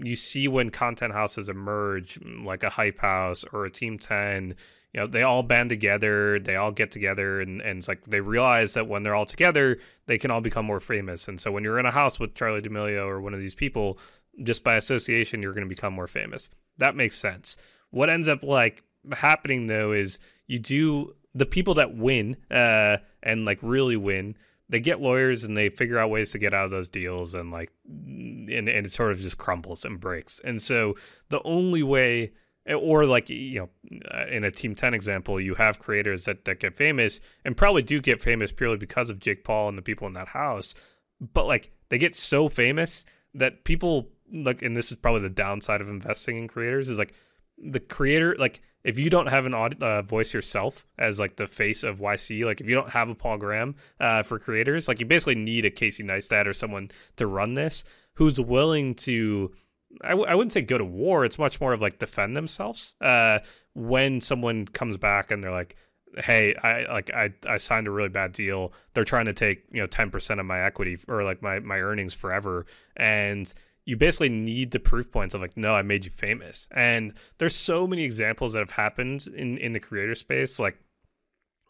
[0.03, 4.57] you see when content houses emerge, like a hype house or a Team Ten
[4.95, 8.21] you know, they all band together, they all get together, and, and it's like they
[8.21, 11.27] realize that when they're all together, they can all become more famous.
[11.27, 13.99] And so when you're in a house with charlie D'Amelio or one of these people,
[14.45, 16.49] just by association, you're going to become more famous.
[16.79, 17.57] That makes sense.
[17.91, 23.45] What ends up like happening though is you do the people that win uh, and
[23.45, 24.37] like really win
[24.71, 27.51] they get lawyers and they figure out ways to get out of those deals and
[27.51, 30.95] like and, and it sort of just crumbles and breaks and so
[31.29, 32.33] the only way
[32.73, 33.69] or like you know
[34.13, 37.83] uh, in a team 10 example you have creators that, that get famous and probably
[37.83, 40.75] do get famous purely because of jake paul and the people in that house.
[41.21, 45.81] But like they get so famous that people like and this is probably the downside
[45.81, 47.15] of investing in creators is like
[47.59, 51.47] the creator like if you don't have an aud- uh, voice yourself as like the
[51.47, 55.01] face of YC, like if you don't have a Paul Graham uh, for creators, like
[55.01, 57.83] you basically need a Casey Neistat or someone to run this
[58.15, 59.53] who's willing to
[60.03, 61.25] I w- I wouldn't say go to war.
[61.25, 62.95] It's much more of like defend themselves.
[63.01, 63.41] Uh,
[63.75, 65.77] when someone comes back and they're like,
[66.17, 68.73] hey, I like I I signed a really bad deal.
[68.95, 71.81] They're trying to take you know ten percent of my equity or like my my
[71.81, 73.53] earnings forever, and
[73.85, 76.69] you basically need the proof points of like, no, I made you famous.
[76.71, 80.79] And there's so many examples that have happened in in the creator space, like.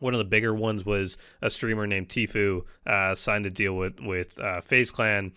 [0.00, 4.00] One of the bigger ones was a streamer named Tfue uh, signed a deal with
[4.00, 5.32] with uh, FaZe Clan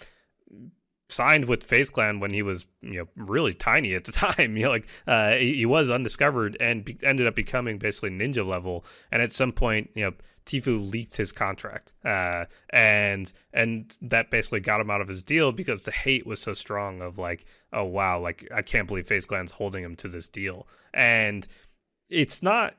[1.09, 4.57] signed with FaZe Clan when he was you know really tiny at the time.
[4.57, 8.85] You know, like uh, he, was undiscovered and be- ended up becoming basically ninja level.
[9.11, 10.13] And at some point, you know,
[10.45, 15.51] Tfue leaked his contract, uh, and and that basically got him out of his deal
[15.51, 17.01] because the hate was so strong.
[17.01, 20.67] Of like, oh wow, like I can't believe FaZe Clan's holding him to this deal,
[20.93, 21.45] and
[22.09, 22.75] it's not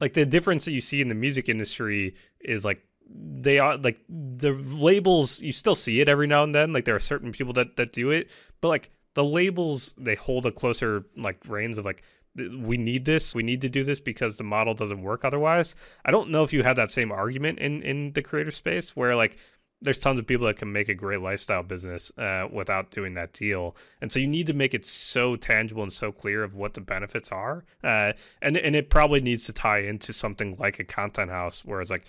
[0.00, 4.00] like the difference that you see in the music industry is like they are like
[4.08, 7.52] the labels you still see it every now and then like there are certain people
[7.52, 11.84] that that do it but like the labels they hold a closer like reins of
[11.84, 12.02] like
[12.36, 15.74] we need this we need to do this because the model doesn't work otherwise.
[16.04, 19.14] I don't know if you have that same argument in in the creator space where
[19.14, 19.36] like
[19.82, 23.32] there's tons of people that can make a great lifestyle business uh, without doing that
[23.32, 26.74] deal, and so you need to make it so tangible and so clear of what
[26.74, 30.84] the benefits are, uh, and and it probably needs to tie into something like a
[30.84, 32.04] content house, where it's like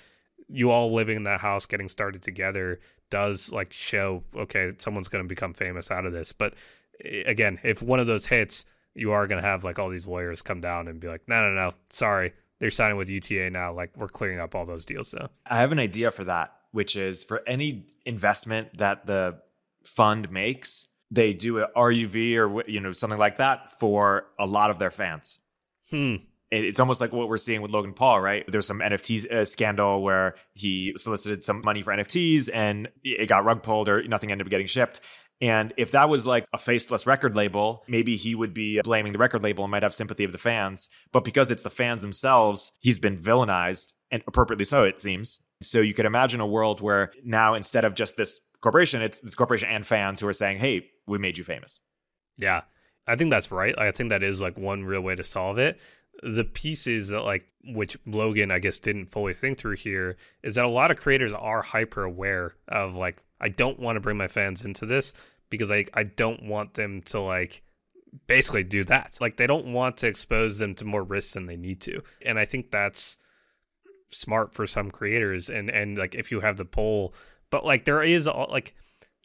[0.49, 2.79] you all living in that house getting started together
[3.09, 6.31] does like show okay someone's going to become famous out of this.
[6.31, 6.55] But
[7.03, 10.07] eh, again if one of those hits you are going to have like all these
[10.07, 13.73] lawyers come down and be like no no no sorry they're signing with UTA now
[13.73, 15.29] like we're clearing up all those deals so.
[15.45, 19.39] I have an idea for that which is for any investment that the
[19.85, 24.71] fund makes they do a RUV or you know something like that for a lot
[24.71, 25.39] of their fans.
[25.89, 26.15] Hmm
[26.53, 28.45] it's almost like what we're seeing with Logan Paul, right?
[28.47, 33.43] There's some NFT uh, scandal where he solicited some money for NFTs and it got
[33.43, 34.99] rug pulled or nothing ended up getting shipped.
[35.41, 39.19] And if that was like a faceless record label, maybe he would be blaming the
[39.19, 40.89] record label and might have sympathy of the fans.
[41.11, 45.39] But because it's the fans themselves, he's been villainized and appropriately so, it seems.
[45.61, 49.35] So you could imagine a world where now instead of just this corporation, it's this
[49.35, 51.79] corporation and fans who are saying, hey, we made you famous.
[52.37, 52.61] Yeah.
[53.07, 53.77] I think that's right.
[53.77, 55.79] I think that is like one real way to solve it
[56.21, 60.65] the pieces that like which Logan I guess didn't fully think through here is that
[60.65, 64.27] a lot of creators are hyper aware of like I don't want to bring my
[64.27, 65.13] fans into this
[65.49, 67.63] because I I don't want them to like
[68.27, 69.17] basically do that.
[69.19, 72.01] Like they don't want to expose them to more risks than they need to.
[72.21, 73.17] And I think that's
[74.09, 77.15] smart for some creators and and like if you have the poll
[77.49, 78.75] but like there is like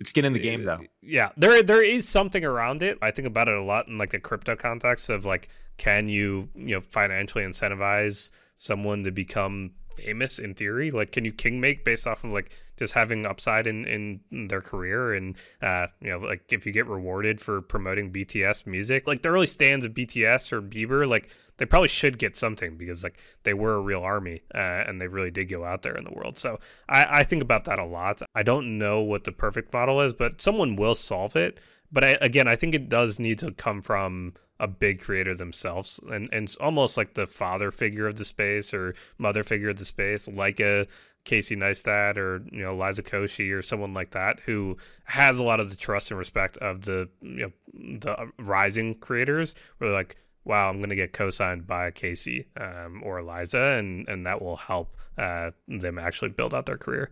[0.01, 0.85] it's skin in the game uh, though.
[1.03, 2.98] Yeah, there there is something around it.
[3.03, 5.48] I think about it a lot in like the crypto context of like,
[5.79, 10.91] can you you know financially incentivize someone to become famous in theory?
[10.91, 14.61] Like, can you king make based off of like just having upside in in their
[14.61, 19.23] career and uh you know like if you get rewarded for promoting BTS music, like
[19.23, 23.21] the early stands of BTS or Bieber, like they probably should get something because like
[23.43, 26.12] they were a real army uh, and they really did go out there in the
[26.12, 26.38] world.
[26.38, 28.23] So I, I think about that a lot.
[28.35, 31.61] I don't know what the perfect model is, but someone will solve it.
[31.91, 36.01] But I, again, I think it does need to come from a big creator themselves
[36.11, 39.85] and, and almost like the father figure of the space or mother figure of the
[39.85, 40.87] space, like a
[41.25, 45.61] Casey Neistat or you know Liza Koshy or someone like that who has a lot
[45.61, 49.55] of the trust and respect of the you know the rising creators.
[49.79, 54.27] Where like wow, I'm going to get co-signed by Casey um, or Eliza, and and
[54.27, 57.11] that will help uh, them actually build out their career.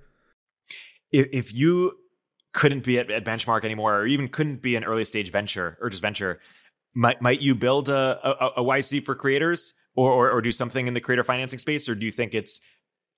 [1.13, 1.93] If, if you
[2.53, 5.91] couldn't be at, at, Benchmark anymore, or even couldn't be an early stage venture or
[5.91, 6.41] just venture,
[6.97, 10.87] might might you build a, a, a YC for creators, or, or or do something
[10.87, 12.61] in the creator financing space, or do you think it's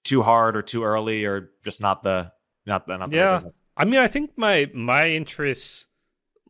[0.04, 2.32] too hard or too early, or just not the
[2.66, 3.40] not the not the yeah?
[3.76, 5.86] I mean, I think my my interests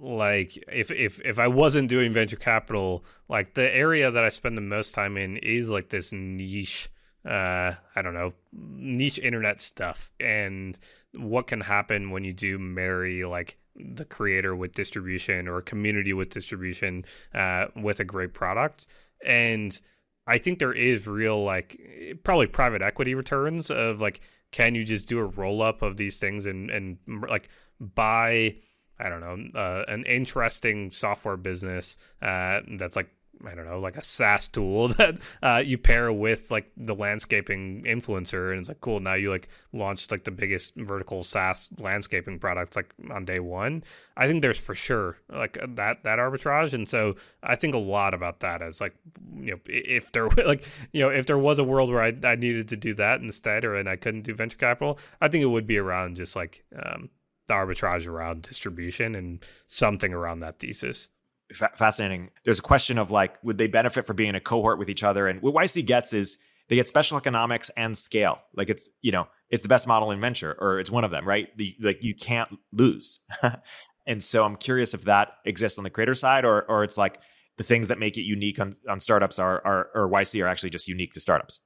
[0.00, 4.56] like if if if I wasn't doing venture capital, like the area that I spend
[4.56, 6.88] the most time in is like this niche
[7.28, 10.78] uh I don't know, niche internet stuff and
[11.14, 16.12] what can happen when you do marry like the creator with distribution or a community
[16.12, 18.86] with distribution uh with a great product.
[19.24, 19.78] And
[20.26, 21.80] I think there is real like
[22.24, 26.18] probably private equity returns of like can you just do a roll up of these
[26.18, 27.48] things and and like
[27.80, 28.56] buy
[29.00, 33.08] I don't know, uh, an interesting software business uh, that's like
[33.46, 37.84] I don't know, like a SaaS tool that uh, you pair with like the landscaping
[37.84, 39.00] influencer, and it's like cool.
[39.00, 43.84] Now you like launched like the biggest vertical SaaS landscaping products like on day one.
[44.16, 48.14] I think there's for sure like that that arbitrage, and so I think a lot
[48.14, 48.94] about that as like
[49.36, 52.34] you know if there like you know if there was a world where I, I
[52.34, 55.46] needed to do that instead, or and I couldn't do venture capital, I think it
[55.46, 57.10] would be around just like um,
[57.46, 61.10] the arbitrage around distribution and something around that thesis.
[61.50, 62.30] F- fascinating.
[62.44, 65.02] There's a question of like, would they benefit from being in a cohort with each
[65.02, 65.26] other?
[65.28, 66.38] And what YC gets is
[66.68, 68.40] they get special economics and scale.
[68.54, 71.26] Like it's, you know, it's the best model in venture or it's one of them,
[71.26, 71.48] right?
[71.56, 73.20] The, like you can't lose.
[74.06, 77.20] and so I'm curious if that exists on the creator side or or it's like
[77.56, 80.70] the things that make it unique on, on startups are, are or YC are actually
[80.70, 81.60] just unique to startups.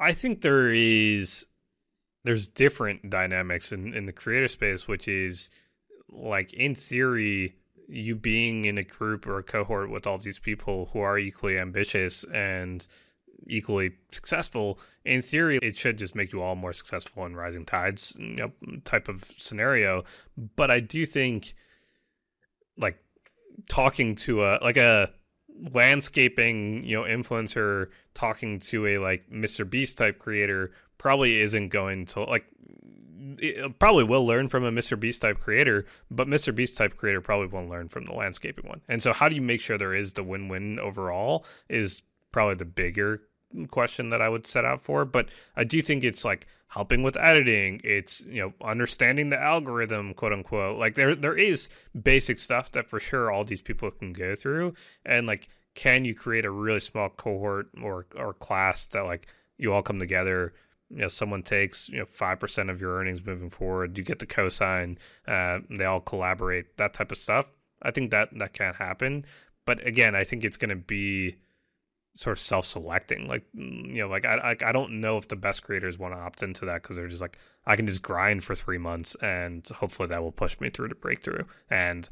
[0.00, 1.46] I think there is
[2.24, 5.50] there's different dynamics in, in the creator space, which is
[6.10, 7.54] like in theory,
[7.88, 11.58] you being in a group or a cohort with all these people who are equally
[11.58, 12.86] ambitious and
[13.46, 18.16] equally successful, in theory, it should just make you all more successful in rising tides
[18.18, 18.52] you know,
[18.84, 20.04] type of scenario.
[20.56, 21.54] But I do think,
[22.76, 22.98] like,
[23.68, 25.10] talking to a like a
[25.72, 29.68] landscaping you know influencer talking to a like Mr.
[29.68, 32.46] Beast type creator probably isn't going to like
[33.24, 34.98] Uh, probably will learn from a Mr.
[34.98, 36.54] Beast type creator, but Mr.
[36.54, 38.80] Beast type creator probably won't learn from the landscaping one.
[38.88, 41.44] And so, how do you make sure there is the win win overall?
[41.68, 42.02] Is
[42.32, 43.22] probably the bigger
[43.70, 45.04] question that I would set out for.
[45.04, 47.80] But I do think it's like helping with editing.
[47.84, 50.78] It's you know understanding the algorithm, quote unquote.
[50.78, 51.68] Like there there is
[52.00, 56.14] basic stuff that for sure all these people can go through, and like can you
[56.14, 60.52] create a really small cohort or or class that like you all come together
[60.94, 64.18] you know someone takes you know five percent of your earnings moving forward, you get
[64.18, 67.50] the cosign, uh, they all collaborate, that type of stuff.
[67.82, 69.24] I think that that can happen,
[69.66, 71.36] but again, I think it's going to be
[72.16, 73.26] sort of self-selecting.
[73.26, 76.18] Like you know, like I I, I don't know if the best creators want to
[76.18, 79.66] opt into that because they're just like I can just grind for three months and
[79.68, 81.44] hopefully that will push me through to breakthrough.
[81.70, 82.08] And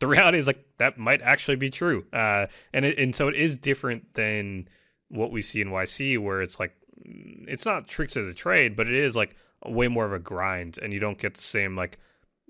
[0.00, 2.04] the reality is like that might actually be true.
[2.12, 4.68] Uh, and it, and so it is different than
[5.08, 8.88] what we see in YC where it's like it's not tricks of the trade, but
[8.88, 11.98] it is like way more of a grind, and you don't get the same like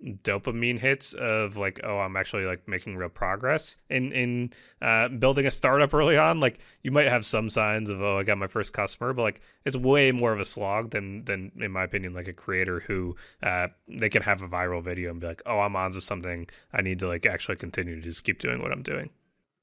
[0.02, 5.46] dopamine hits of like oh i'm actually like making real progress in in uh, building
[5.46, 6.40] a startup early on.
[6.40, 9.40] Like you might have some signs of oh i got my first customer but like
[9.64, 13.16] it's way more of a slog than than in my opinion like a creator who
[13.42, 16.48] uh, they can have a viral video and be like oh i'm onto something.
[16.72, 19.10] I need to like actually continue to just keep doing what i'm doing.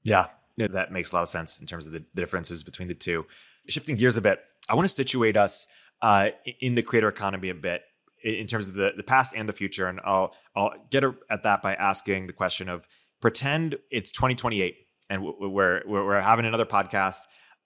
[0.02, 0.26] Yeah.
[0.58, 3.26] That makes a lot of sense in terms of the differences between the two.
[3.68, 5.66] Shifting gears a bit I want to situate us
[6.00, 7.82] uh, in the creator economy a bit
[8.22, 9.88] in terms of the, the past and the future.
[9.88, 12.86] And I'll I'll get at that by asking the question of
[13.20, 14.76] pretend it's 2028
[15.08, 17.20] and we're, we're, we're having another podcast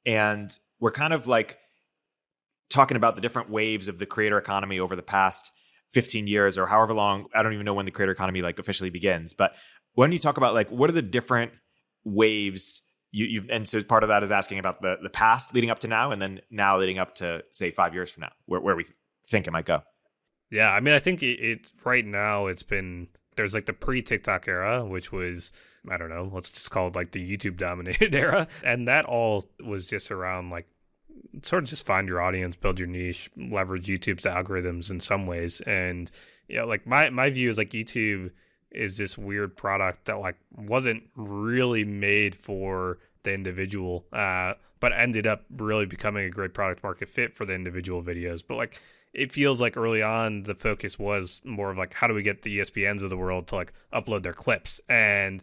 [0.04, 1.58] and we're kind of like
[2.68, 5.50] talking about the different waves of the creator economy over the past
[5.92, 7.26] 15 years or however long.
[7.34, 9.52] I don't even know when the creator economy like officially begins, but
[9.94, 11.52] when you talk about like what are the different
[12.04, 12.82] waves
[13.16, 15.78] you, you've and so part of that is asking about the the past leading up
[15.78, 18.76] to now, and then now leading up to say five years from now, where where
[18.76, 18.84] we
[19.26, 19.82] think it might go.
[20.50, 24.02] Yeah, I mean, I think it, it right now it's been there's like the pre
[24.02, 25.50] TikTok era, which was
[25.90, 29.48] I don't know, let's just call it like the YouTube dominated era, and that all
[29.64, 30.66] was just around like
[31.42, 35.62] sort of just find your audience, build your niche, leverage YouTube's algorithms in some ways,
[35.62, 36.10] and
[36.48, 38.30] yeah, you know, like my my view is like YouTube
[38.70, 45.26] is this weird product that like wasn't really made for the individual uh, but ended
[45.26, 48.42] up really becoming a great product market fit for the individual videos.
[48.46, 48.80] But like
[49.12, 52.42] it feels like early on the focus was more of like how do we get
[52.42, 54.80] the espns of the world to like upload their clips?
[54.88, 55.42] And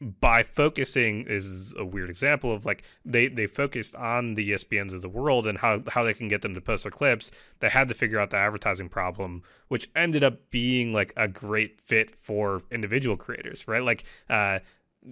[0.00, 5.02] by focusing is a weird example of like they they focused on the ESPNs of
[5.02, 7.30] the world and how how they can get them to post their clips.
[7.60, 11.80] They had to figure out the advertising problem, which ended up being like a great
[11.80, 13.82] fit for individual creators, right?
[13.82, 14.60] Like uh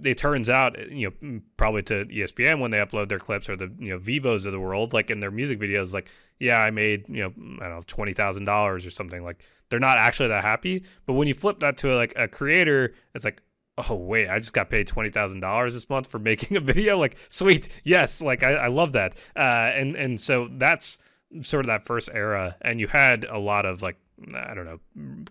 [0.05, 3.71] it turns out, you know, probably to ESPN when they upload their clips or the
[3.79, 6.09] you know Vevos of the world, like in their music videos, like
[6.39, 9.23] yeah, I made you know I don't know twenty thousand dollars or something.
[9.23, 10.85] Like they're not actually that happy.
[11.05, 13.43] But when you flip that to like a creator, it's like
[13.89, 16.99] oh wait, I just got paid twenty thousand dollars this month for making a video.
[16.99, 19.17] Like, sweet, yes, like I, I love that.
[19.37, 20.99] Uh, and and so that's
[21.43, 23.97] sort of that first era, and you had a lot of like
[24.35, 24.81] I don't know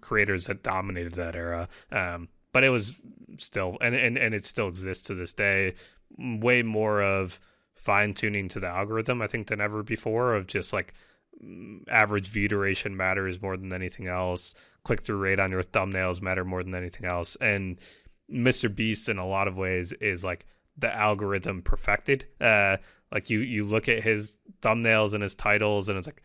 [0.02, 1.68] creators that dominated that era.
[1.92, 3.00] Um, but it was
[3.38, 5.76] still, and and and it still exists to this day.
[6.18, 7.40] Way more of
[7.74, 10.36] fine tuning to the algorithm, I think, than ever before.
[10.36, 10.94] Of just like
[11.90, 14.54] average view duration matters more than anything else.
[14.84, 17.80] Click through rate on your thumbnails matter more than anything else, and
[18.32, 18.74] Mr.
[18.74, 20.46] Beast in a lot of ways is like
[20.78, 22.26] the algorithm perfected.
[22.40, 22.78] Uh,
[23.12, 26.22] like you you look at his thumbnails and his titles, and it's like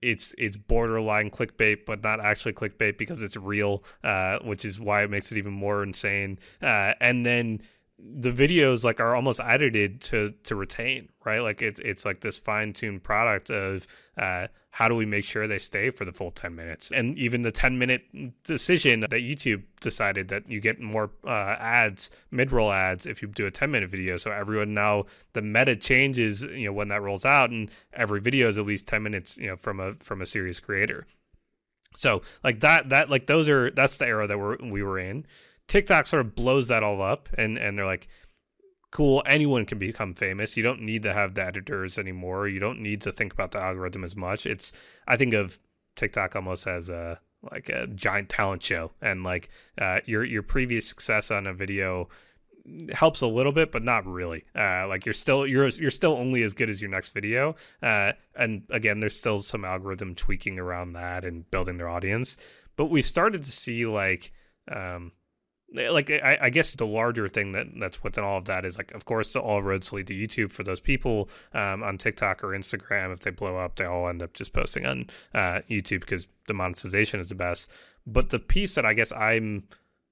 [0.00, 5.02] it's it's borderline clickbait, but not actually clickbait because it's real, uh, which is why
[5.02, 6.38] it makes it even more insane.
[6.62, 7.60] Uh, and then
[8.02, 11.40] the videos like are almost edited to to retain, right?
[11.40, 13.86] Like it's it's like this fine tuned product of
[14.18, 16.92] uh, how do we make sure they stay for the full 10 minutes?
[16.92, 18.02] And even the 10 minute
[18.44, 23.28] decision that YouTube decided that you get more uh, ads, mid roll ads, if you
[23.28, 24.16] do a 10 minute video.
[24.16, 28.48] So everyone now, the meta changes, you know, when that rolls out, and every video
[28.48, 31.06] is at least 10 minutes, you know, from a from a serious creator.
[31.96, 35.26] So like that, that like those are that's the era that we're we were in.
[35.70, 38.08] TikTok sort of blows that all up, and and they're like,
[38.90, 40.56] cool, anyone can become famous.
[40.56, 42.48] You don't need to have the editors anymore.
[42.48, 44.46] You don't need to think about the algorithm as much.
[44.46, 44.72] It's
[45.06, 45.60] I think of
[45.94, 47.20] TikTok almost as a
[47.52, 49.48] like a giant talent show, and like
[49.80, 52.08] uh, your your previous success on a video
[52.92, 54.42] helps a little bit, but not really.
[54.56, 57.54] Uh, like you're still you're you're still only as good as your next video.
[57.80, 62.36] Uh, and again, there's still some algorithm tweaking around that and building their audience.
[62.74, 64.32] But we started to see like
[64.68, 65.12] um,
[65.72, 68.92] like I, I, guess the larger thing that that's within all of that is like
[68.92, 73.12] of course all roads lead to youtube for those people um, on tiktok or instagram.
[73.12, 76.54] If they blow up they all end up just posting on uh, youtube because the
[76.54, 77.70] monetization is the best.
[78.06, 79.64] But the piece that i guess i'm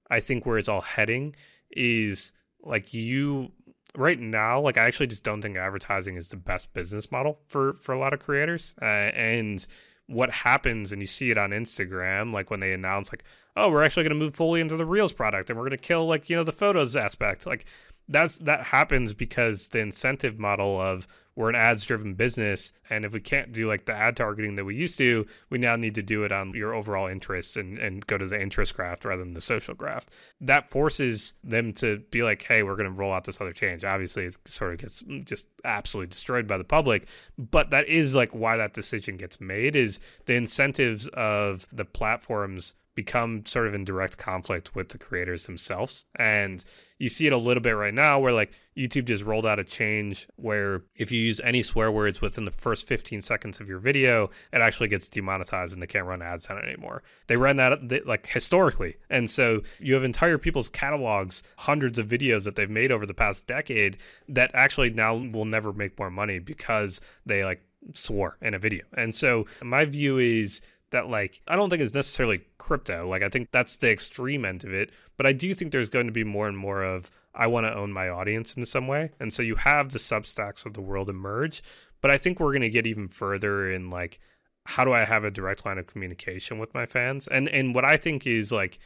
[0.09, 1.35] i think where it's all heading
[1.71, 2.31] is
[2.63, 3.51] like you
[3.97, 7.73] right now like i actually just don't think advertising is the best business model for
[7.73, 9.67] for a lot of creators uh, and
[10.09, 13.23] what happens and you see it on instagram like when they announce like
[13.59, 15.87] oh, we're actually going to move fully into the Reels product and we're going to
[15.87, 17.45] kill like, you know, the photos aspect.
[17.45, 17.65] Like
[18.07, 21.07] that's that happens because the incentive model of
[21.39, 24.65] we're an ads driven business and if we can't do like the ad targeting that
[24.65, 28.05] we used to, we now need to do it on your overall interests and, and
[28.07, 30.05] go to the interest graph rather than the social graph.
[30.41, 33.85] That forces them to be like, hey, we're going to roll out this other change.
[33.85, 38.35] Obviously, it sort of gets just absolutely destroyed by the public, but that is like
[38.35, 43.85] why that decision gets made is the incentives of the platforms become sort of in
[43.85, 46.03] direct conflict with the creators themselves.
[46.17, 46.61] And
[46.97, 49.63] you see it a little bit right now where like YouTube just rolled out a
[49.63, 53.79] change where if you use any swear words within the first 15 seconds of your
[53.79, 57.01] video, it actually gets demonetized and they can't run ads on it anymore.
[57.27, 58.97] They ran that like historically.
[59.09, 63.13] And so you have entire people's catalogs, hundreds of videos that they've made over the
[63.13, 63.95] past decade
[64.27, 67.61] that actually now will never make more money because they like
[67.93, 68.83] swore in a video.
[68.97, 70.59] And so my view is
[70.91, 73.07] that like I don't think it's necessarily crypto.
[73.07, 76.07] Like I think that's the extreme end of it, but I do think there's going
[76.07, 79.11] to be more and more of I want to own my audience in some way.
[79.19, 81.61] And so you have the substacks of the world emerge,
[82.01, 84.19] but I think we're going to get even further in like
[84.65, 87.27] how do I have a direct line of communication with my fans?
[87.27, 88.79] And and what I think is like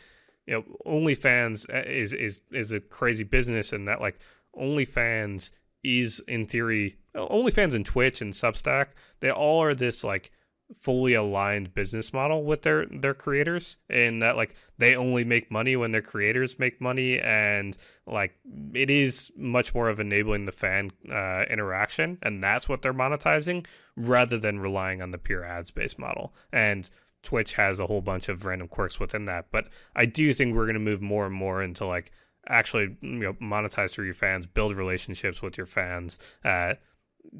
[0.45, 4.19] you know OnlyFans uh, is is is a crazy business and that like
[4.55, 5.51] OnlyFans
[5.83, 8.87] is in theory OnlyFans and Twitch and Substack,
[9.19, 10.31] they all are this like
[10.75, 15.75] fully aligned business model with their their creators in that like they only make money
[15.75, 17.19] when their creators make money.
[17.19, 18.33] And like
[18.73, 22.17] it is much more of enabling the fan uh, interaction.
[22.21, 23.65] And that's what they're monetizing
[23.95, 26.33] rather than relying on the pure ads based model.
[26.51, 26.89] And
[27.21, 29.47] twitch has a whole bunch of random quirks within that.
[29.51, 32.11] But i do think we're going to move more and more into like
[32.49, 36.73] actually you know monetize through your fans build relationships with your fans uh,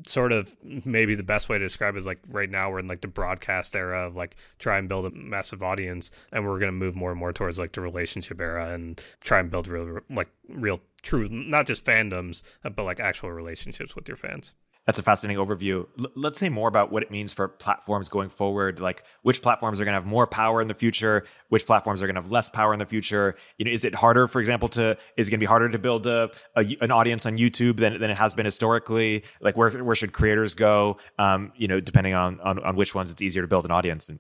[0.08, 2.88] sort of maybe the best way to describe it is like right now we're in
[2.88, 6.72] like the broadcast era of like try and build a massive audience and we're going
[6.72, 10.00] to move more and more towards like the relationship era and try and build real
[10.10, 14.54] like real true not just fandoms uh, but like actual relationships with your fans
[14.86, 15.88] that's a fascinating overview.
[16.00, 18.80] L- let's say more about what it means for platforms going forward.
[18.80, 22.08] Like which platforms are going to have more power in the future, which platforms are
[22.08, 23.36] going to have less power in the future.
[23.58, 25.80] You know, is it harder, for example, to is it going to be harder to
[25.80, 29.24] build a, a, an audience on YouTube than, than it has been historically?
[29.42, 30.98] Like where where should creators go?
[31.18, 34.10] Um, you know, depending on, on on which ones it's easier to build an audience.
[34.10, 34.20] And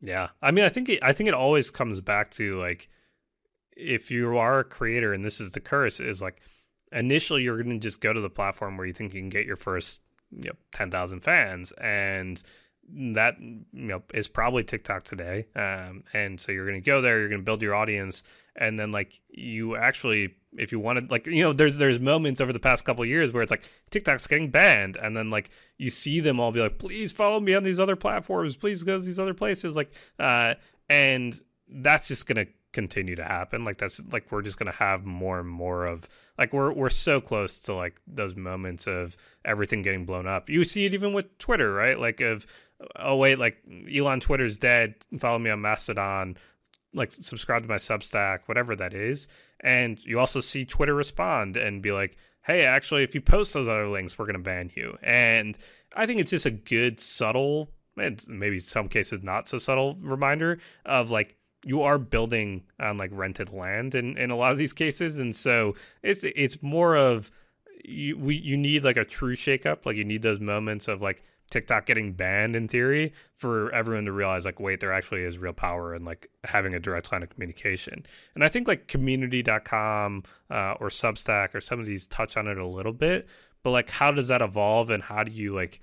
[0.00, 2.88] yeah, I mean, I think it, I think it always comes back to like
[3.78, 6.40] if you are a creator, and this is the curse, is like
[6.92, 9.46] initially you're going to just go to the platform where you think you can get
[9.46, 12.42] your first you know 10,000 fans and
[12.90, 15.46] that you know is probably TikTok today.
[15.54, 18.22] Um, and so you're going to go there you're going to build your audience
[18.56, 22.52] and then like you actually if you wanted like you know there's there's moments over
[22.52, 26.20] the past couple years where it's like TikTok's getting banned and then like you see
[26.20, 29.18] them all be like please follow me on these other platforms please go to these
[29.18, 30.54] other places like uh
[30.88, 33.64] and that's just going to continue to happen.
[33.64, 37.20] Like that's like we're just gonna have more and more of like we're we're so
[37.20, 40.48] close to like those moments of everything getting blown up.
[40.48, 41.98] You see it even with Twitter, right?
[41.98, 42.46] Like of
[42.96, 43.58] oh wait, like
[43.92, 44.94] Elon Twitter's dead.
[45.18, 46.36] Follow me on Mastodon.
[46.94, 49.28] Like subscribe to my Substack, whatever that is.
[49.60, 53.68] And you also see Twitter respond and be like, hey, actually, if you post those
[53.68, 54.96] other links, we're gonna ban you.
[55.02, 55.56] And
[55.96, 60.58] I think it's just a good subtle and maybe some cases not so subtle reminder
[60.84, 64.72] of like you are building on like rented land in, in a lot of these
[64.72, 67.30] cases and so it's it's more of
[67.84, 71.22] you we you need like a true shakeup like you need those moments of like
[71.50, 75.52] TikTok getting banned in theory for everyone to realize like wait there actually is real
[75.52, 78.04] power in like having a direct line of communication.
[78.34, 82.58] And I think like community.com uh, or Substack or some of these touch on it
[82.58, 83.26] a little bit,
[83.62, 85.80] but like how does that evolve and how do you like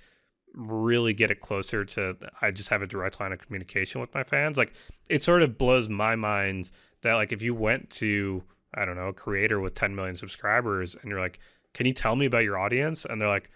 [0.55, 4.23] really get it closer to I just have a direct line of communication with my
[4.23, 4.57] fans?
[4.57, 4.73] Like
[5.09, 8.43] it sort of blows my mind that like if you went to
[8.73, 11.39] I don't know, a creator with 10 million subscribers and you're like,
[11.73, 13.49] "Can you tell me about your audience?" and they're like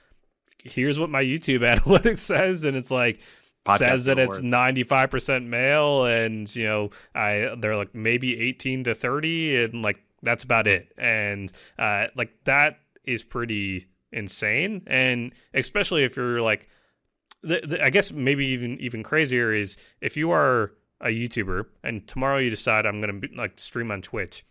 [0.63, 3.19] here's what my YouTube analytics says, and it's like
[3.65, 8.39] Podcast says that it's ninety five percent male, and you know, I they're like maybe
[8.39, 14.83] eighteen to thirty, and like that's about it, and uh, like that is pretty insane,
[14.87, 16.69] and especially if you're like,
[17.43, 22.05] the, the, I guess maybe even even crazier is if you are a YouTuber and
[22.07, 24.45] tomorrow you decide I'm gonna be, like stream on Twitch.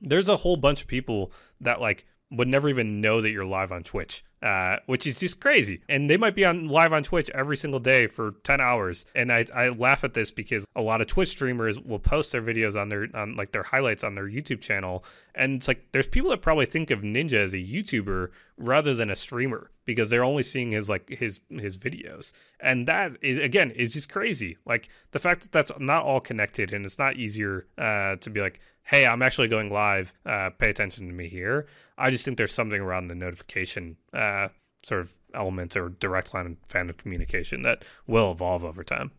[0.00, 3.72] There's a whole bunch of people that like would never even know that you're live
[3.72, 5.82] on Twitch, uh, which is just crazy.
[5.88, 9.04] And they might be on live on Twitch every single day for 10 hours.
[9.14, 12.42] And I, I laugh at this because a lot of Twitch streamers will post their
[12.42, 15.04] videos on their on like their highlights on their YouTube channel.
[15.34, 19.10] And it's like there's people that probably think of Ninja as a YouTuber rather than
[19.10, 22.32] a streamer because they're only seeing his like his his videos.
[22.60, 24.56] And that is again is just crazy.
[24.64, 28.40] Like the fact that that's not all connected and it's not easier uh, to be
[28.40, 28.60] like
[28.90, 30.12] hey, I'm actually going live.
[30.26, 31.68] Uh, pay attention to me here.
[31.96, 34.48] I just think there's something around the notification uh,
[34.84, 39.12] sort of element or direct line of fan communication that will evolve over time.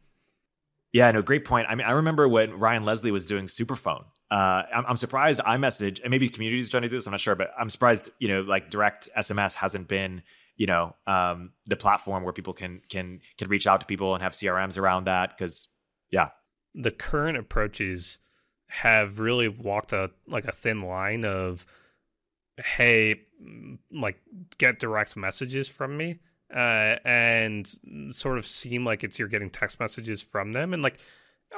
[0.93, 1.67] Yeah, no, great point.
[1.69, 4.03] I mean, I remember when Ryan Leslie was doing Superphone.
[4.29, 7.07] Uh, I'm, I'm surprised iMessage and maybe communities trying to do this.
[7.07, 8.09] I'm not sure, but I'm surprised.
[8.19, 10.21] You know, like direct SMS hasn't been
[10.57, 14.23] you know um, the platform where people can can can reach out to people and
[14.23, 15.37] have CRMs around that.
[15.37, 15.67] Because
[16.09, 16.29] yeah,
[16.75, 18.19] the current approaches
[18.67, 21.65] have really walked a like a thin line of
[22.63, 23.21] hey
[23.91, 24.19] like
[24.57, 26.19] get direct messages from me
[26.53, 27.67] uh, and
[28.11, 30.99] sort of seem like it's you're getting text messages from them and like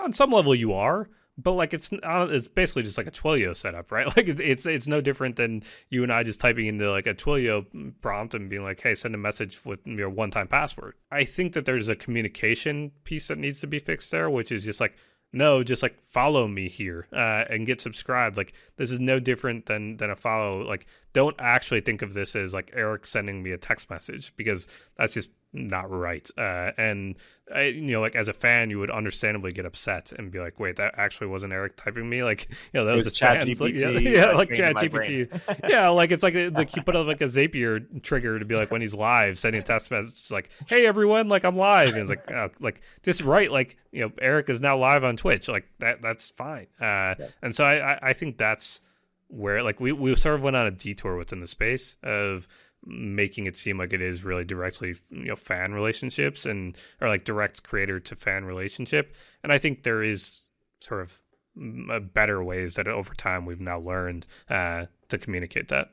[0.02, 3.56] on some level you are but like it's uh, it's basically just like a Twilio
[3.56, 4.06] setup, right?
[4.16, 7.16] Like it's, it's it's no different than you and I just typing into like a
[7.16, 7.66] Twilio
[8.02, 11.66] prompt and being like, "Hey, send a message with your one-time password." I think that
[11.66, 14.96] there's a communication piece that needs to be fixed there, which is just like
[15.34, 18.38] no, just like follow me here uh, and get subscribed.
[18.38, 20.62] Like this is no different than than a follow.
[20.62, 24.68] Like don't actually think of this as like Eric sending me a text message because
[24.96, 26.28] that's just not right.
[26.38, 27.16] Uh, and
[27.54, 30.60] I, you know, like as a fan, you would understandably get upset and be like,
[30.60, 33.46] "Wait, that actually wasn't Eric typing me." Like, you know, that was, was a chat
[33.46, 33.62] GPT.
[33.62, 35.60] Like, yeah, yeah like chat GPT.
[35.70, 38.72] yeah, like it's like like you put up like a Zapier trigger to be like
[38.72, 42.10] when he's live, sending a text message like, "Hey everyone, like I'm live," and it's
[42.10, 45.48] like, oh, like just right, like you know, Eric is now live on Twitch.
[45.48, 46.68] Like that, that's fine.
[46.82, 47.28] Uh, yeah.
[47.42, 48.82] And so I, I, I think that's
[49.28, 52.48] where like we we sort of went on a detour within the space of
[52.86, 57.24] making it seem like it is really directly you know fan relationships and or like
[57.24, 59.14] direct creator to fan relationship.
[59.44, 60.42] And i think there is
[60.80, 61.20] sort of
[61.56, 65.90] better ways that over time we've now learned uh, to communicate that.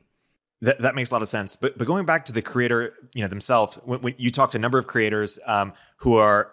[0.63, 1.55] That, that makes a lot of sense.
[1.55, 4.57] But but going back to the creator you know themselves when, when you talk to
[4.57, 6.51] a number of creators um, who are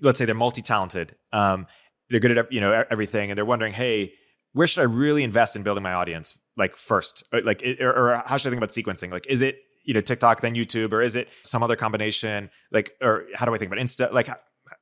[0.00, 1.66] let's say they're multi-talented um,
[2.10, 4.12] they're good at you know everything and they're wondering hey
[4.52, 7.22] where should i really invest in building my audience like first?
[7.32, 9.10] Like or, or how should i think about sequencing?
[9.10, 12.50] Like is it you know TikTok then YouTube, or is it some other combination?
[12.70, 14.12] Like, or how do I think about Insta?
[14.12, 14.36] Like, how,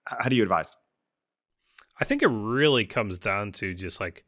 [0.04, 0.74] how do you advise?
[2.00, 4.24] I think it really comes down to just like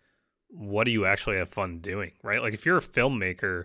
[0.51, 2.41] what do you actually have fun doing, right?
[2.41, 3.65] Like if you're a filmmaker,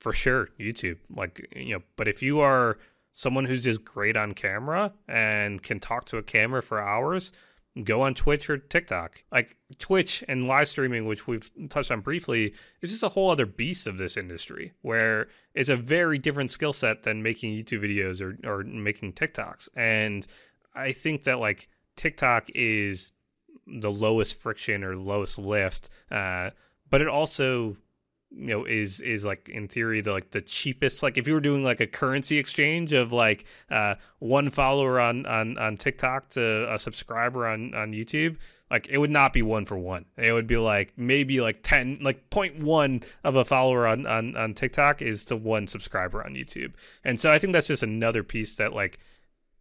[0.00, 0.96] for sure, YouTube.
[1.14, 2.78] Like you know, but if you are
[3.12, 7.32] someone who's just great on camera and can talk to a camera for hours,
[7.84, 9.22] go on Twitch or TikTok.
[9.30, 13.46] Like Twitch and live streaming, which we've touched on briefly, is just a whole other
[13.46, 18.20] beast of this industry where it's a very different skill set than making YouTube videos
[18.20, 19.68] or, or making TikToks.
[19.76, 20.26] And
[20.74, 23.12] I think that like TikTok is
[23.66, 26.50] the lowest friction or lowest lift, uh,
[26.88, 27.76] but it also
[28.36, 31.40] you know is is like in theory the like the cheapest like if you were
[31.40, 36.72] doing like a currency exchange of like uh one follower on on on TikTok to
[36.72, 38.36] a subscriber on on YouTube
[38.70, 40.06] like it would not be one for one.
[40.16, 44.54] It would be like maybe like 10 like 0.1 of a follower on on on
[44.54, 46.72] TikTok is to one subscriber on YouTube.
[47.04, 48.98] And so I think that's just another piece that like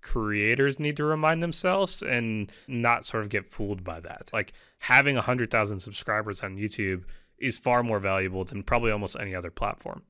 [0.02, 4.30] creators need to remind themselves and not sort of get fooled by that.
[4.34, 7.04] Like having 100,000 subscribers on YouTube
[7.40, 10.04] is far more valuable than probably almost any other platform.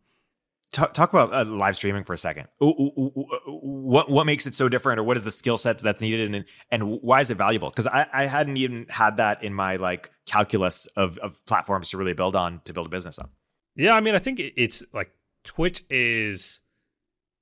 [0.71, 2.47] Talk, talk about uh, live streaming for a second.
[2.59, 6.45] What what makes it so different, or what is the skill sets that's needed, and
[6.69, 7.69] and why is it valuable?
[7.69, 11.97] Because I, I hadn't even had that in my like calculus of of platforms to
[11.97, 13.29] really build on to build a business on.
[13.75, 15.11] Yeah, I mean, I think it's like
[15.45, 16.61] Twitch is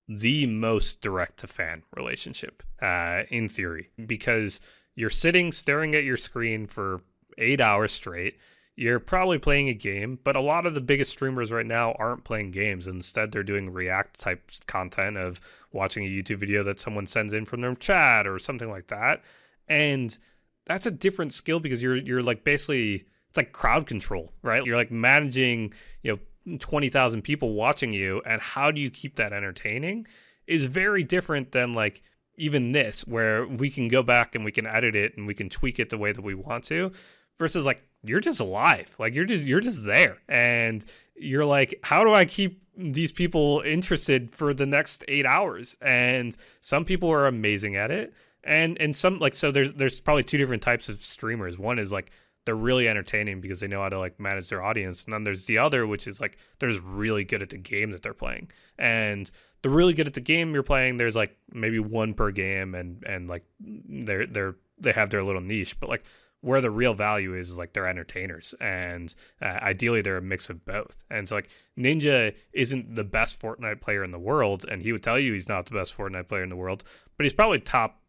[0.07, 4.59] the most direct to fan relationship uh, in theory because
[4.95, 6.99] you're sitting staring at your screen for
[7.37, 8.37] eight hours straight.
[8.75, 12.23] You're probably playing a game, but a lot of the biggest streamers right now aren't
[12.23, 12.87] playing games.
[12.87, 15.39] Instead, they're doing React type content of
[15.71, 19.21] watching a YouTube video that someone sends in from their chat or something like that.
[19.67, 20.17] And
[20.65, 24.65] that's a different skill because you're you're like basically it's like crowd control, right?
[24.65, 29.33] You're like managing, you know, 20,000 people watching you and how do you keep that
[29.33, 30.05] entertaining
[30.45, 32.01] is very different than like
[32.37, 35.49] even this where we can go back and we can edit it and we can
[35.49, 36.91] tweak it the way that we want to
[37.39, 38.93] versus like you're just alive.
[38.99, 40.17] Like you're just you're just there.
[40.27, 40.85] And
[41.15, 45.77] you're like how do i keep these people interested for the next 8 hours?
[45.81, 48.13] And some people are amazing at it.
[48.43, 51.57] And and some like so there's there's probably two different types of streamers.
[51.57, 52.11] One is like
[52.45, 55.05] they're really entertaining because they know how to like manage their audience.
[55.05, 57.91] And then there's the other which is like they're just really good at the game
[57.91, 58.51] that they're playing.
[58.77, 59.31] And
[59.61, 63.01] they're really good at the game you're playing there's like maybe one per game and
[63.07, 65.79] and like they're they're they have their little niche.
[65.79, 66.03] But like
[66.43, 70.49] where the real value is is like they're entertainers and uh, ideally they're a mix
[70.49, 70.97] of both.
[71.09, 75.01] And so like ninja isn't the best fortnite player in the world and he would
[75.01, 76.83] tell you he's not the best fortnite player in the world
[77.17, 78.01] but he's probably top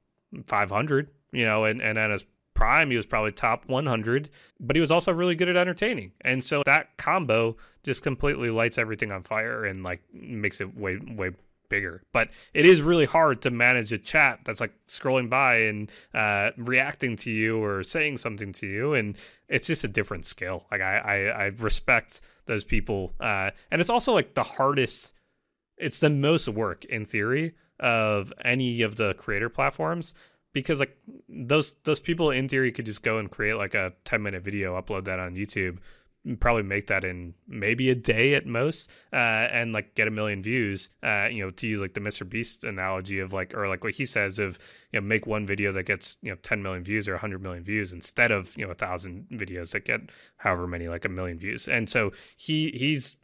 [0.47, 2.25] 500 you know and and at his
[2.55, 6.11] prime he was probably top 100 but he was also really good at entertaining.
[6.23, 10.99] And so that combo just completely lights everything on fire and like makes it way
[10.99, 11.31] way
[11.75, 12.03] bigger.
[12.13, 16.51] But it is really hard to manage a chat that's like scrolling by and uh,
[16.57, 19.17] reacting to you or saying something to you, and
[19.49, 20.67] it's just a different skill.
[20.71, 25.13] Like I I, I respect those people, uh, and it's also like the hardest.
[25.77, 30.15] It's the most work in theory of any of the creator platforms
[30.53, 30.97] because like
[31.29, 34.81] those those people in theory could just go and create like a 10 minute video
[34.81, 35.79] upload that on youtube
[36.41, 40.43] probably make that in maybe a day at most uh, and like get a million
[40.43, 43.85] views uh, you know to use like the mr beast analogy of like or like
[43.85, 44.59] what he says of
[44.93, 47.63] you know make one video that gets you know 10 million views or 100 million
[47.63, 50.01] views instead of you know a thousand videos that get
[50.37, 51.69] however many like a million views.
[51.69, 53.17] And so he he's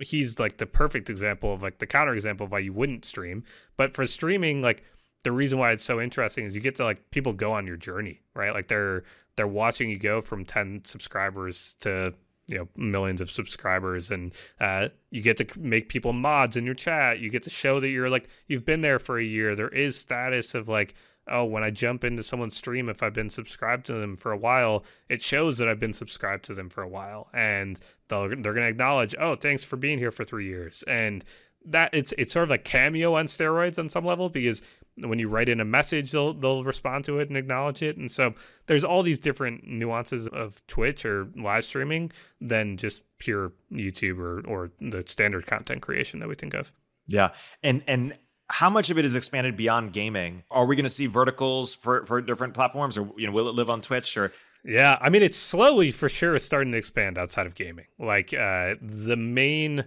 [0.00, 3.44] he's like the perfect example of like the counter example of why you wouldn't stream.
[3.76, 4.82] But for streaming like
[5.24, 7.76] the reason why it's so interesting is you get to like people go on your
[7.76, 8.54] journey right?
[8.54, 9.04] Like they're
[9.36, 12.14] they're watching you go from 10 subscribers to
[12.48, 16.74] you know millions of subscribers and uh, you get to make people mods in your
[16.74, 17.20] chat.
[17.20, 19.54] You get to show that you're like you've been there for a year.
[19.54, 20.94] There is status of like
[21.30, 24.36] oh when i jump into someone's stream if i've been subscribed to them for a
[24.38, 27.28] while it shows that i've been subscribed to them for a while.
[27.34, 27.78] And
[28.08, 30.82] they're, they're going to acknowledge oh thanks for being here for three years.
[30.88, 31.24] And
[31.66, 34.62] that it's it's sort of a cameo on steroids on some level because
[35.02, 37.96] when you write in a message they'll they'll respond to it and acknowledge it.
[37.96, 38.34] And so
[38.66, 44.46] there's all these different nuances of twitch or live streaming than just pure youtube or
[44.46, 46.72] or the standard content creation that we think of.
[47.06, 47.30] Yeah.
[47.62, 48.18] And and
[48.50, 50.42] how much of it is expanded beyond gaming?
[50.50, 53.54] Are we going to see verticals for for different platforms or you know will it
[53.54, 54.32] live on twitch or?
[54.64, 57.86] Yeah i mean it's slowly for sure is starting to expand outside of gaming.
[57.98, 59.84] Like uh the main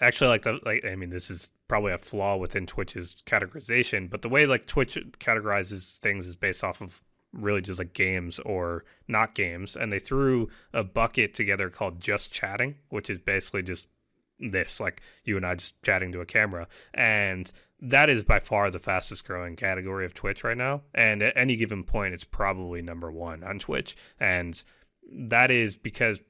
[0.00, 4.22] actually like the like i mean this is probably a flaw within twitch's categorization but
[4.22, 8.84] the way like twitch categorizes things is based off of really just like games or
[9.08, 13.86] not games and they threw a bucket together called just chatting which is basically just
[14.38, 18.70] this like you and i just chatting to a camera and that is by far
[18.70, 22.82] the fastest growing category of twitch right now and at any given point it's probably
[22.82, 24.62] number one on twitch and
[25.10, 26.20] that is because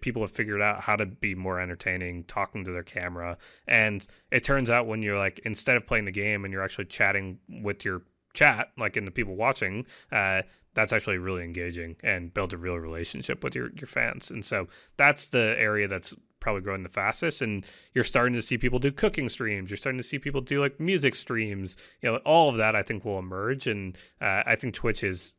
[0.00, 3.38] people have figured out how to be more entertaining talking to their camera.
[3.66, 6.86] And it turns out when you're like instead of playing the game and you're actually
[6.86, 8.02] chatting with your
[8.34, 10.40] chat like in the people watching uh,
[10.74, 14.30] that's actually really engaging and build a real relationship with your your fans.
[14.30, 17.42] And so that's the area that's probably growing the fastest.
[17.42, 17.64] And
[17.94, 19.70] you're starting to see people do cooking streams.
[19.70, 21.76] You're starting to see people do like music streams.
[22.00, 23.66] You know all of that i think will emerge.
[23.66, 25.36] And uh, i think twitch is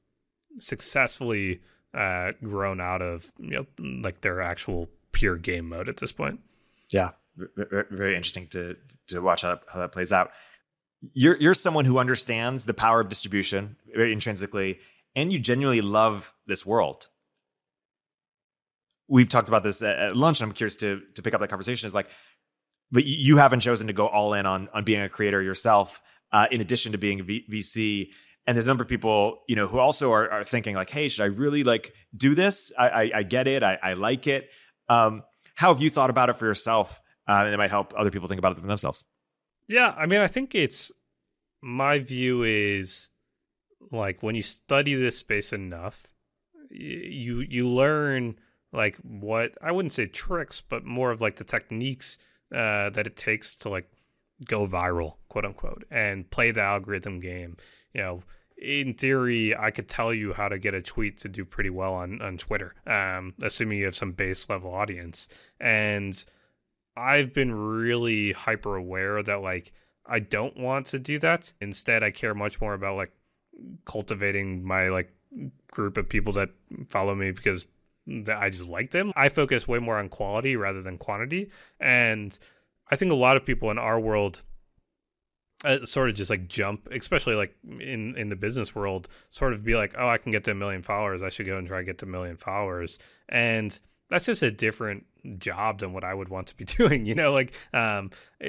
[0.59, 1.61] successfully
[1.93, 3.65] uh, grown out of you know
[4.01, 6.39] like their actual pure game mode at this point.
[6.91, 8.75] Yeah, very interesting to
[9.07, 10.31] to watch how, how that plays out.
[11.13, 14.79] You're you're someone who understands the power of distribution very intrinsically,
[15.15, 17.07] and you genuinely love this world.
[19.07, 20.41] We've talked about this at lunch.
[20.41, 21.87] And I'm curious to to pick up that conversation.
[21.87, 22.09] Is like,
[22.91, 26.01] but you haven't chosen to go all in on on being a creator yourself.
[26.31, 28.09] Uh, in addition to being a v- VC,
[28.45, 31.09] and there's a number of people you know who also are, are thinking like hey
[31.09, 32.71] should i really like do this?
[32.77, 33.63] I i, I get it.
[33.63, 34.49] I, I, like it.
[34.89, 35.23] Um
[35.55, 36.99] how have you thought about it for yourself?
[37.27, 39.03] Uh, and it might help other people think about it for themselves.
[39.67, 40.91] Yeah i mean i think it's
[41.61, 43.09] my view is
[43.91, 46.07] like when you study this space enough
[46.69, 48.35] you you learn
[48.73, 52.17] like what i wouldn't say tricks but more of like the techniques
[52.53, 53.89] uh, that it takes to like
[54.45, 57.57] go viral quote unquote, and play the algorithm game.
[57.93, 58.23] You know,
[58.57, 61.93] in theory, I could tell you how to get a tweet to do pretty well
[61.93, 65.27] on on Twitter, um, assuming you have some base level audience.
[65.59, 66.23] And
[66.95, 69.73] I've been really hyper aware that like
[70.05, 71.53] I don't want to do that.
[71.61, 73.11] Instead, I care much more about like
[73.85, 75.11] cultivating my like
[75.71, 76.49] group of people that
[76.89, 77.65] follow me because
[78.05, 79.11] that I just like them.
[79.15, 82.37] I focus way more on quality rather than quantity, and
[82.89, 84.43] I think a lot of people in our world
[85.63, 89.63] uh, sort of just like jump, especially like in in the business world, sort of
[89.63, 91.21] be like, oh, I can get to a million followers.
[91.21, 92.99] I should go and try to get to a million followers,
[93.29, 93.77] and
[94.09, 95.05] that's just a different
[95.37, 97.05] job than what I would want to be doing.
[97.05, 98.47] You know, like um, it,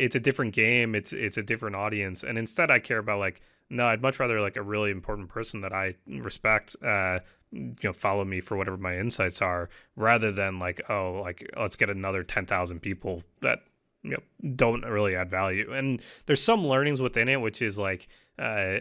[0.00, 0.94] it's a different game.
[0.94, 3.40] It's it's a different audience, and instead, I care about like
[3.70, 7.92] no, I'd much rather like a really important person that I respect, uh, you know,
[7.92, 12.22] follow me for whatever my insights are, rather than like, oh, like let's get another
[12.22, 13.60] ten thousand people that
[14.04, 15.72] you know don't really add value.
[15.72, 18.80] And there's some learnings within it, which is like, uh,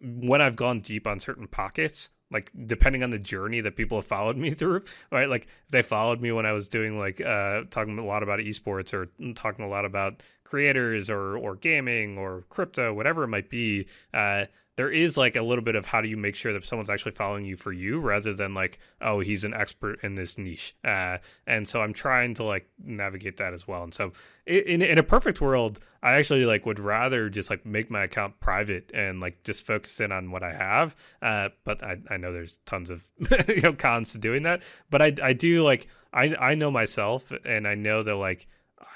[0.00, 4.06] when I've gone deep on certain pockets, like depending on the journey that people have
[4.06, 7.62] followed me through right like if they followed me when i was doing like uh
[7.70, 12.44] talking a lot about esports or talking a lot about creators or or gaming or
[12.48, 14.44] crypto whatever it might be uh
[14.76, 17.12] there is like a little bit of how do you make sure that someone's actually
[17.12, 20.74] following you for you rather than like oh he's an expert in this niche.
[20.84, 23.82] Uh, and so i'm trying to like navigate that as well.
[23.82, 24.12] And so
[24.46, 28.38] in, in a perfect world i actually like would rather just like make my account
[28.40, 30.96] private and like just focus in on what i have.
[31.22, 33.04] Uh, but I, I know there's tons of
[33.48, 34.62] you know cons to doing that.
[34.90, 38.46] But i i do like i i know myself and i know that like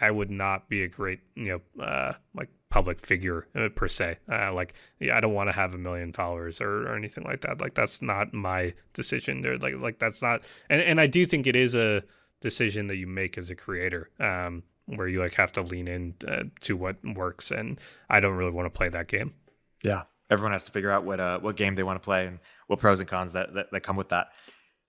[0.01, 4.19] I would not be a great, you know, uh, like public figure uh, per se.
[4.31, 7.41] Uh, like, yeah, I don't want to have a million followers or, or anything like
[7.43, 7.61] that.
[7.61, 9.45] Like, that's not my decision.
[9.47, 10.43] Or like, like that's not.
[10.69, 12.03] And and I do think it is a
[12.41, 16.15] decision that you make as a creator, um, where you like have to lean in
[16.27, 17.51] uh, to what works.
[17.51, 19.35] And I don't really want to play that game.
[19.83, 22.39] Yeah, everyone has to figure out what uh what game they want to play and
[22.67, 24.29] what pros and cons that that, that come with that.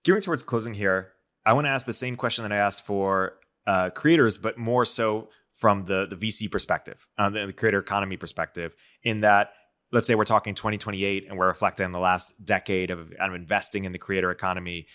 [0.04, 1.12] Gearing towards closing here,
[1.44, 3.34] I want to ask the same question that I asked for
[3.66, 5.28] uh, creators, but more so
[5.60, 8.74] from the the VC perspective, uh, the, the creator economy perspective.
[9.02, 9.52] In that,
[9.92, 13.84] let's say we're talking 2028, and we're reflecting on the last decade of, of investing
[13.84, 14.86] in the creator economy.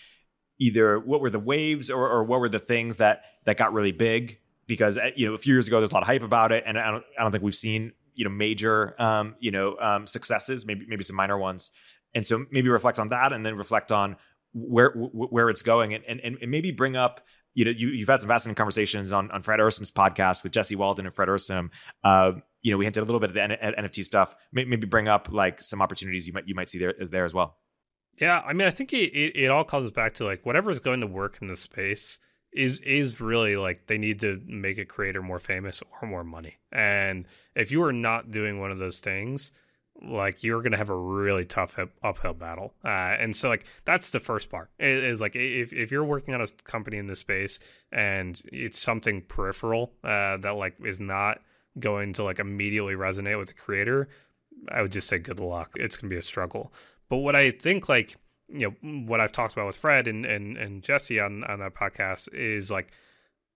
[0.58, 3.92] Either what were the waves, or, or what were the things that that got really
[3.92, 4.40] big?
[4.66, 6.64] Because uh, you know, a few years ago, there's a lot of hype about it,
[6.66, 10.08] and I don't, I don't think we've seen you know major um, you know um,
[10.08, 10.66] successes.
[10.66, 11.70] Maybe maybe some minor ones,
[12.12, 14.16] and so maybe reflect on that, and then reflect on
[14.52, 17.20] where where it's going, and and, and maybe bring up
[17.56, 20.76] you know, you, have had some fascinating conversations on, on Fred Ehrsam's podcast with Jesse
[20.76, 21.70] Walden and Fred Ehrsam.
[22.04, 24.36] Uh, you know, we hinted a little bit of the N- NFT stuff.
[24.52, 27.56] Maybe bring up like some opportunities you might you might see there there as well.
[28.20, 30.78] Yeah, I mean, I think it, it, it all comes back to like whatever is
[30.78, 32.18] going to work in the space
[32.52, 36.58] is is really like they need to make a creator more famous or more money.
[36.72, 39.52] And if you are not doing one of those things,
[40.02, 42.74] like you're gonna have a really tough uphill battle.
[42.84, 42.88] Uh,
[43.18, 46.46] and so like that's the first part is like if, if you're working on a
[46.64, 47.58] company in this space
[47.92, 51.40] and it's something peripheral uh, that like is not
[51.78, 54.08] going to like immediately resonate with the creator
[54.72, 55.72] i would just say good luck.
[55.76, 56.72] It's gonna be a struggle.
[57.08, 58.16] But what i think like
[58.48, 61.74] you know what i've talked about with fred and and, and jesse on on that
[61.74, 62.92] podcast is like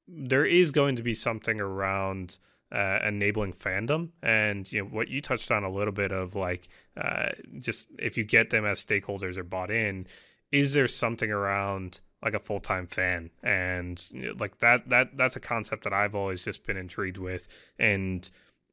[0.08, 2.38] there is going to be something around
[2.72, 4.10] uh, enabling fandom.
[4.22, 8.16] And you know what you touched on a little bit of like uh, just if
[8.16, 10.06] you get them as stakeholders or bought in
[10.52, 13.30] is there something around like a full-time fan?
[13.42, 17.18] And you know, like that that that's a concept that I've always just been intrigued
[17.18, 17.48] with.
[17.78, 18.28] And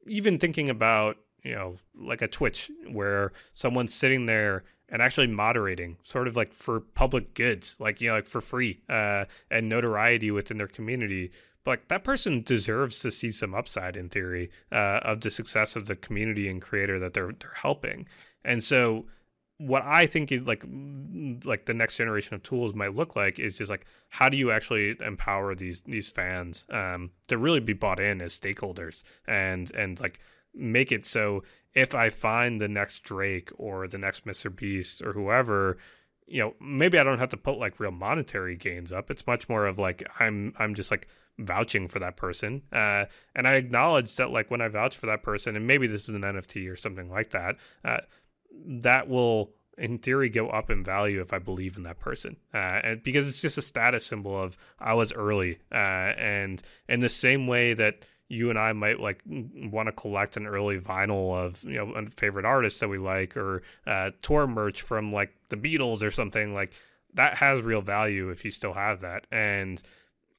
[0.06, 5.98] even thinking about you know like a Twitch where someone's sitting there and actually moderating
[6.02, 10.30] sort of like for public goods like you know like for free uh, and notoriety
[10.30, 11.30] within their community
[11.68, 15.86] like that person deserves to see some upside in theory uh, of the success of
[15.86, 18.06] the community and creator that they're they're helping.
[18.44, 19.06] And so
[19.58, 20.64] what I think is like
[21.44, 24.50] like the next generation of tools might look like is just like how do you
[24.50, 30.00] actually empower these these fans um, to really be bought in as stakeholders and and
[30.00, 30.20] like
[30.54, 31.42] make it so
[31.74, 34.54] if I find the next Drake or the next Mr.
[34.54, 35.78] Beast or whoever,
[36.26, 39.10] you know, maybe I don't have to put like real monetary gains up.
[39.10, 41.08] It's much more of like I'm I'm just like
[41.38, 42.62] vouching for that person.
[42.72, 46.08] Uh, and I acknowledge that, like, when I vouch for that person, and maybe this
[46.08, 47.98] is an NFT or something like that, uh,
[48.64, 52.36] that will, in theory, go up in value if I believe in that person.
[52.52, 55.58] Uh, and because it's just a status symbol of I was early.
[55.70, 60.36] Uh, and in the same way that you and I might like want to collect
[60.36, 64.46] an early vinyl of you know a favorite artists that we like or uh, tour
[64.46, 66.74] merch from like the Beatles or something like
[67.14, 69.82] that has real value if you still have that and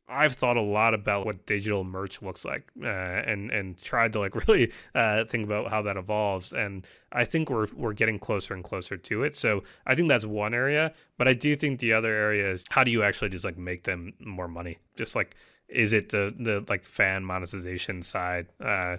[0.10, 4.20] I've thought a lot about what digital merch looks like, uh, and and tried to
[4.20, 6.54] like really uh, think about how that evolves.
[6.54, 9.36] And I think we're we're getting closer and closer to it.
[9.36, 10.94] So I think that's one area.
[11.18, 13.84] But I do think the other area is how do you actually just like make
[13.84, 14.80] them more money?
[14.96, 15.36] Just like
[15.70, 18.48] is it the the like fan monetization side?
[18.64, 18.98] Uh,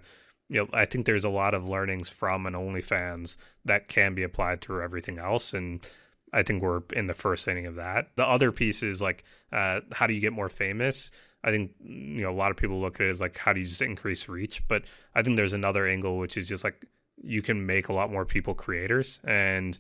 [0.48, 4.24] you know, I think there's a lot of learnings from an OnlyFans that can be
[4.24, 5.86] applied through everything else, and
[6.32, 8.10] I think we're in the first inning of that.
[8.16, 11.10] The other piece is like, uh, how do you get more famous?
[11.42, 13.60] I think you know a lot of people look at it as like, how do
[13.60, 14.66] you just increase reach?
[14.68, 16.84] But I think there's another angle which is just like
[17.22, 19.78] you can make a lot more people creators, and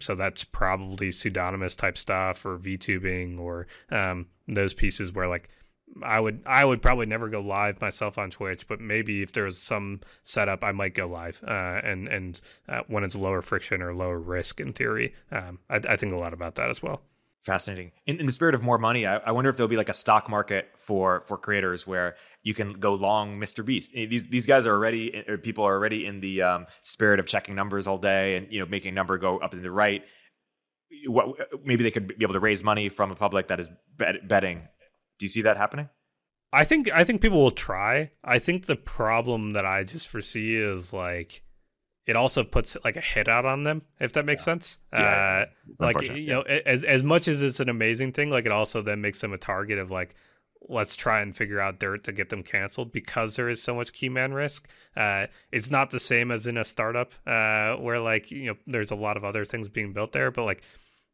[0.00, 5.48] so that's probably pseudonymous type stuff or VTubing or um, those pieces where like
[6.02, 9.58] I would I would probably never go live myself on Twitch, but maybe if there's
[9.58, 11.42] some setup, I might go live.
[11.46, 15.80] Uh, and and uh, when it's lower friction or lower risk, in theory, um, I,
[15.88, 17.02] I, think a lot about that as well.
[17.42, 17.92] Fascinating.
[18.06, 19.94] In, in the spirit of more money, I, I, wonder if there'll be like a
[19.94, 23.64] stock market for for creators where you can go long Mr.
[23.64, 23.92] Beast.
[23.94, 27.26] Eh, these these guys are already or people are already in the um, spirit of
[27.26, 30.04] checking numbers all day and you know making a number go up to the right.
[31.06, 34.26] What maybe they could be able to raise money from a public that is bet,
[34.26, 34.68] betting
[35.18, 35.88] do you see that happening?
[36.52, 38.12] I think I think people will try.
[38.24, 41.42] I think the problem that I just foresee is like
[42.06, 44.44] it also puts like a hit out on them, if that makes yeah.
[44.44, 44.78] sense.
[44.92, 48.52] Yeah, uh, like you know, as as much as it's an amazing thing, like it
[48.52, 50.14] also then makes them a target of like
[50.68, 53.92] let's try and figure out dirt to get them canceled because there is so much
[53.92, 54.68] key man risk.
[54.96, 58.90] Uh, it's not the same as in a startup uh, where like you know there's
[58.90, 60.62] a lot of other things being built there, but like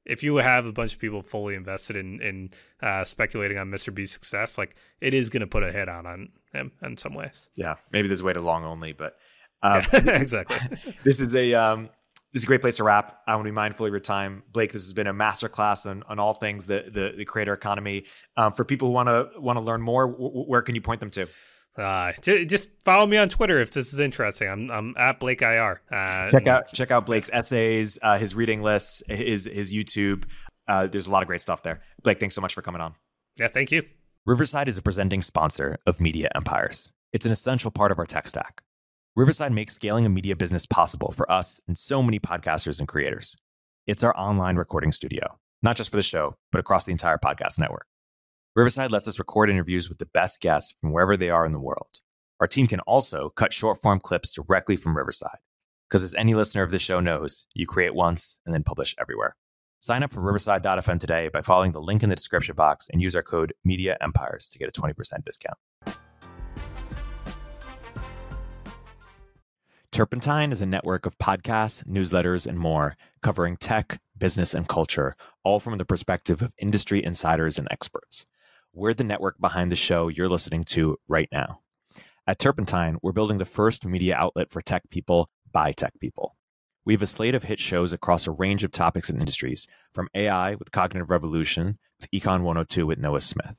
[0.05, 2.51] if you have a bunch of people fully invested in in
[2.83, 3.95] uh, speculating on Mr.
[3.95, 7.15] B's success, like it is going to put a hit on on him in some
[7.15, 7.49] ways.
[7.55, 9.17] Yeah, maybe there's a way to long only, but
[9.63, 10.59] um, yeah, exactly.
[11.05, 11.89] this is a um,
[12.33, 13.21] this is a great place to wrap.
[13.27, 14.73] I want to be mindful of your time, Blake.
[14.73, 18.05] This has been a masterclass on on all things the the, the creator economy.
[18.37, 21.01] Um, for people who want to want to learn more, w- where can you point
[21.01, 21.27] them to?
[21.77, 24.49] Uh, just follow me on Twitter if this is interesting.
[24.49, 25.81] I'm I'm at Blake IR.
[25.91, 30.25] Uh, check out check out Blake's essays, uh, his reading lists, his his YouTube.
[30.69, 31.83] Uh, there's a lot of great stuff there.
[32.03, 32.95] Blake, thanks so much for coming on.
[33.37, 33.83] Yeah, thank you.
[34.25, 36.93] Riverside is a presenting sponsor of Media Empires.
[37.13, 38.63] It's an essential part of our tech stack.
[39.17, 43.37] Riverside makes scaling a media business possible for us and so many podcasters and creators.
[43.87, 47.59] It's our online recording studio, not just for the show, but across the entire podcast
[47.59, 47.87] network.
[48.57, 51.61] Riverside lets us record interviews with the best guests from wherever they are in the
[51.61, 51.99] world.
[52.39, 55.39] Our team can also cut short form clips directly from Riverside.
[55.89, 59.35] Because as any listener of this show knows, you create once and then publish everywhere.
[59.81, 63.17] Sign up for Riverside.fm today by following the link in the description box and use
[63.17, 64.95] our code Media Empires to get a 20%
[65.25, 65.59] discount.
[69.91, 75.59] Turpentine is a network of podcasts, newsletters, and more covering tech, business, and culture, all
[75.59, 78.27] from the perspective of industry insiders and experts.
[78.77, 81.61] We're the network behind the show you're listening to right now.
[82.27, 86.35] At Turpentine, we're building the first media outlet for tech people by tech people.
[86.85, 90.09] We have a slate of hit shows across a range of topics and industries, from
[90.13, 93.55] AI with Cognitive Revolution to Econ 102 with Noah Smith.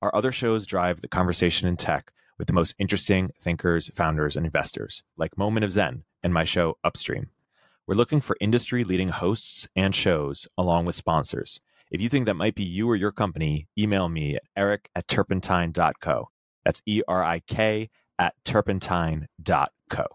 [0.00, 4.46] Our other shows drive the conversation in tech with the most interesting thinkers, founders, and
[4.46, 7.30] investors, like Moment of Zen and my show Upstream.
[7.88, 11.58] We're looking for industry leading hosts and shows along with sponsors
[11.92, 15.06] if you think that might be you or your company, email me at erik at
[15.08, 16.28] turpentine.co.
[16.64, 20.06] That's E R I K at turpentine.co.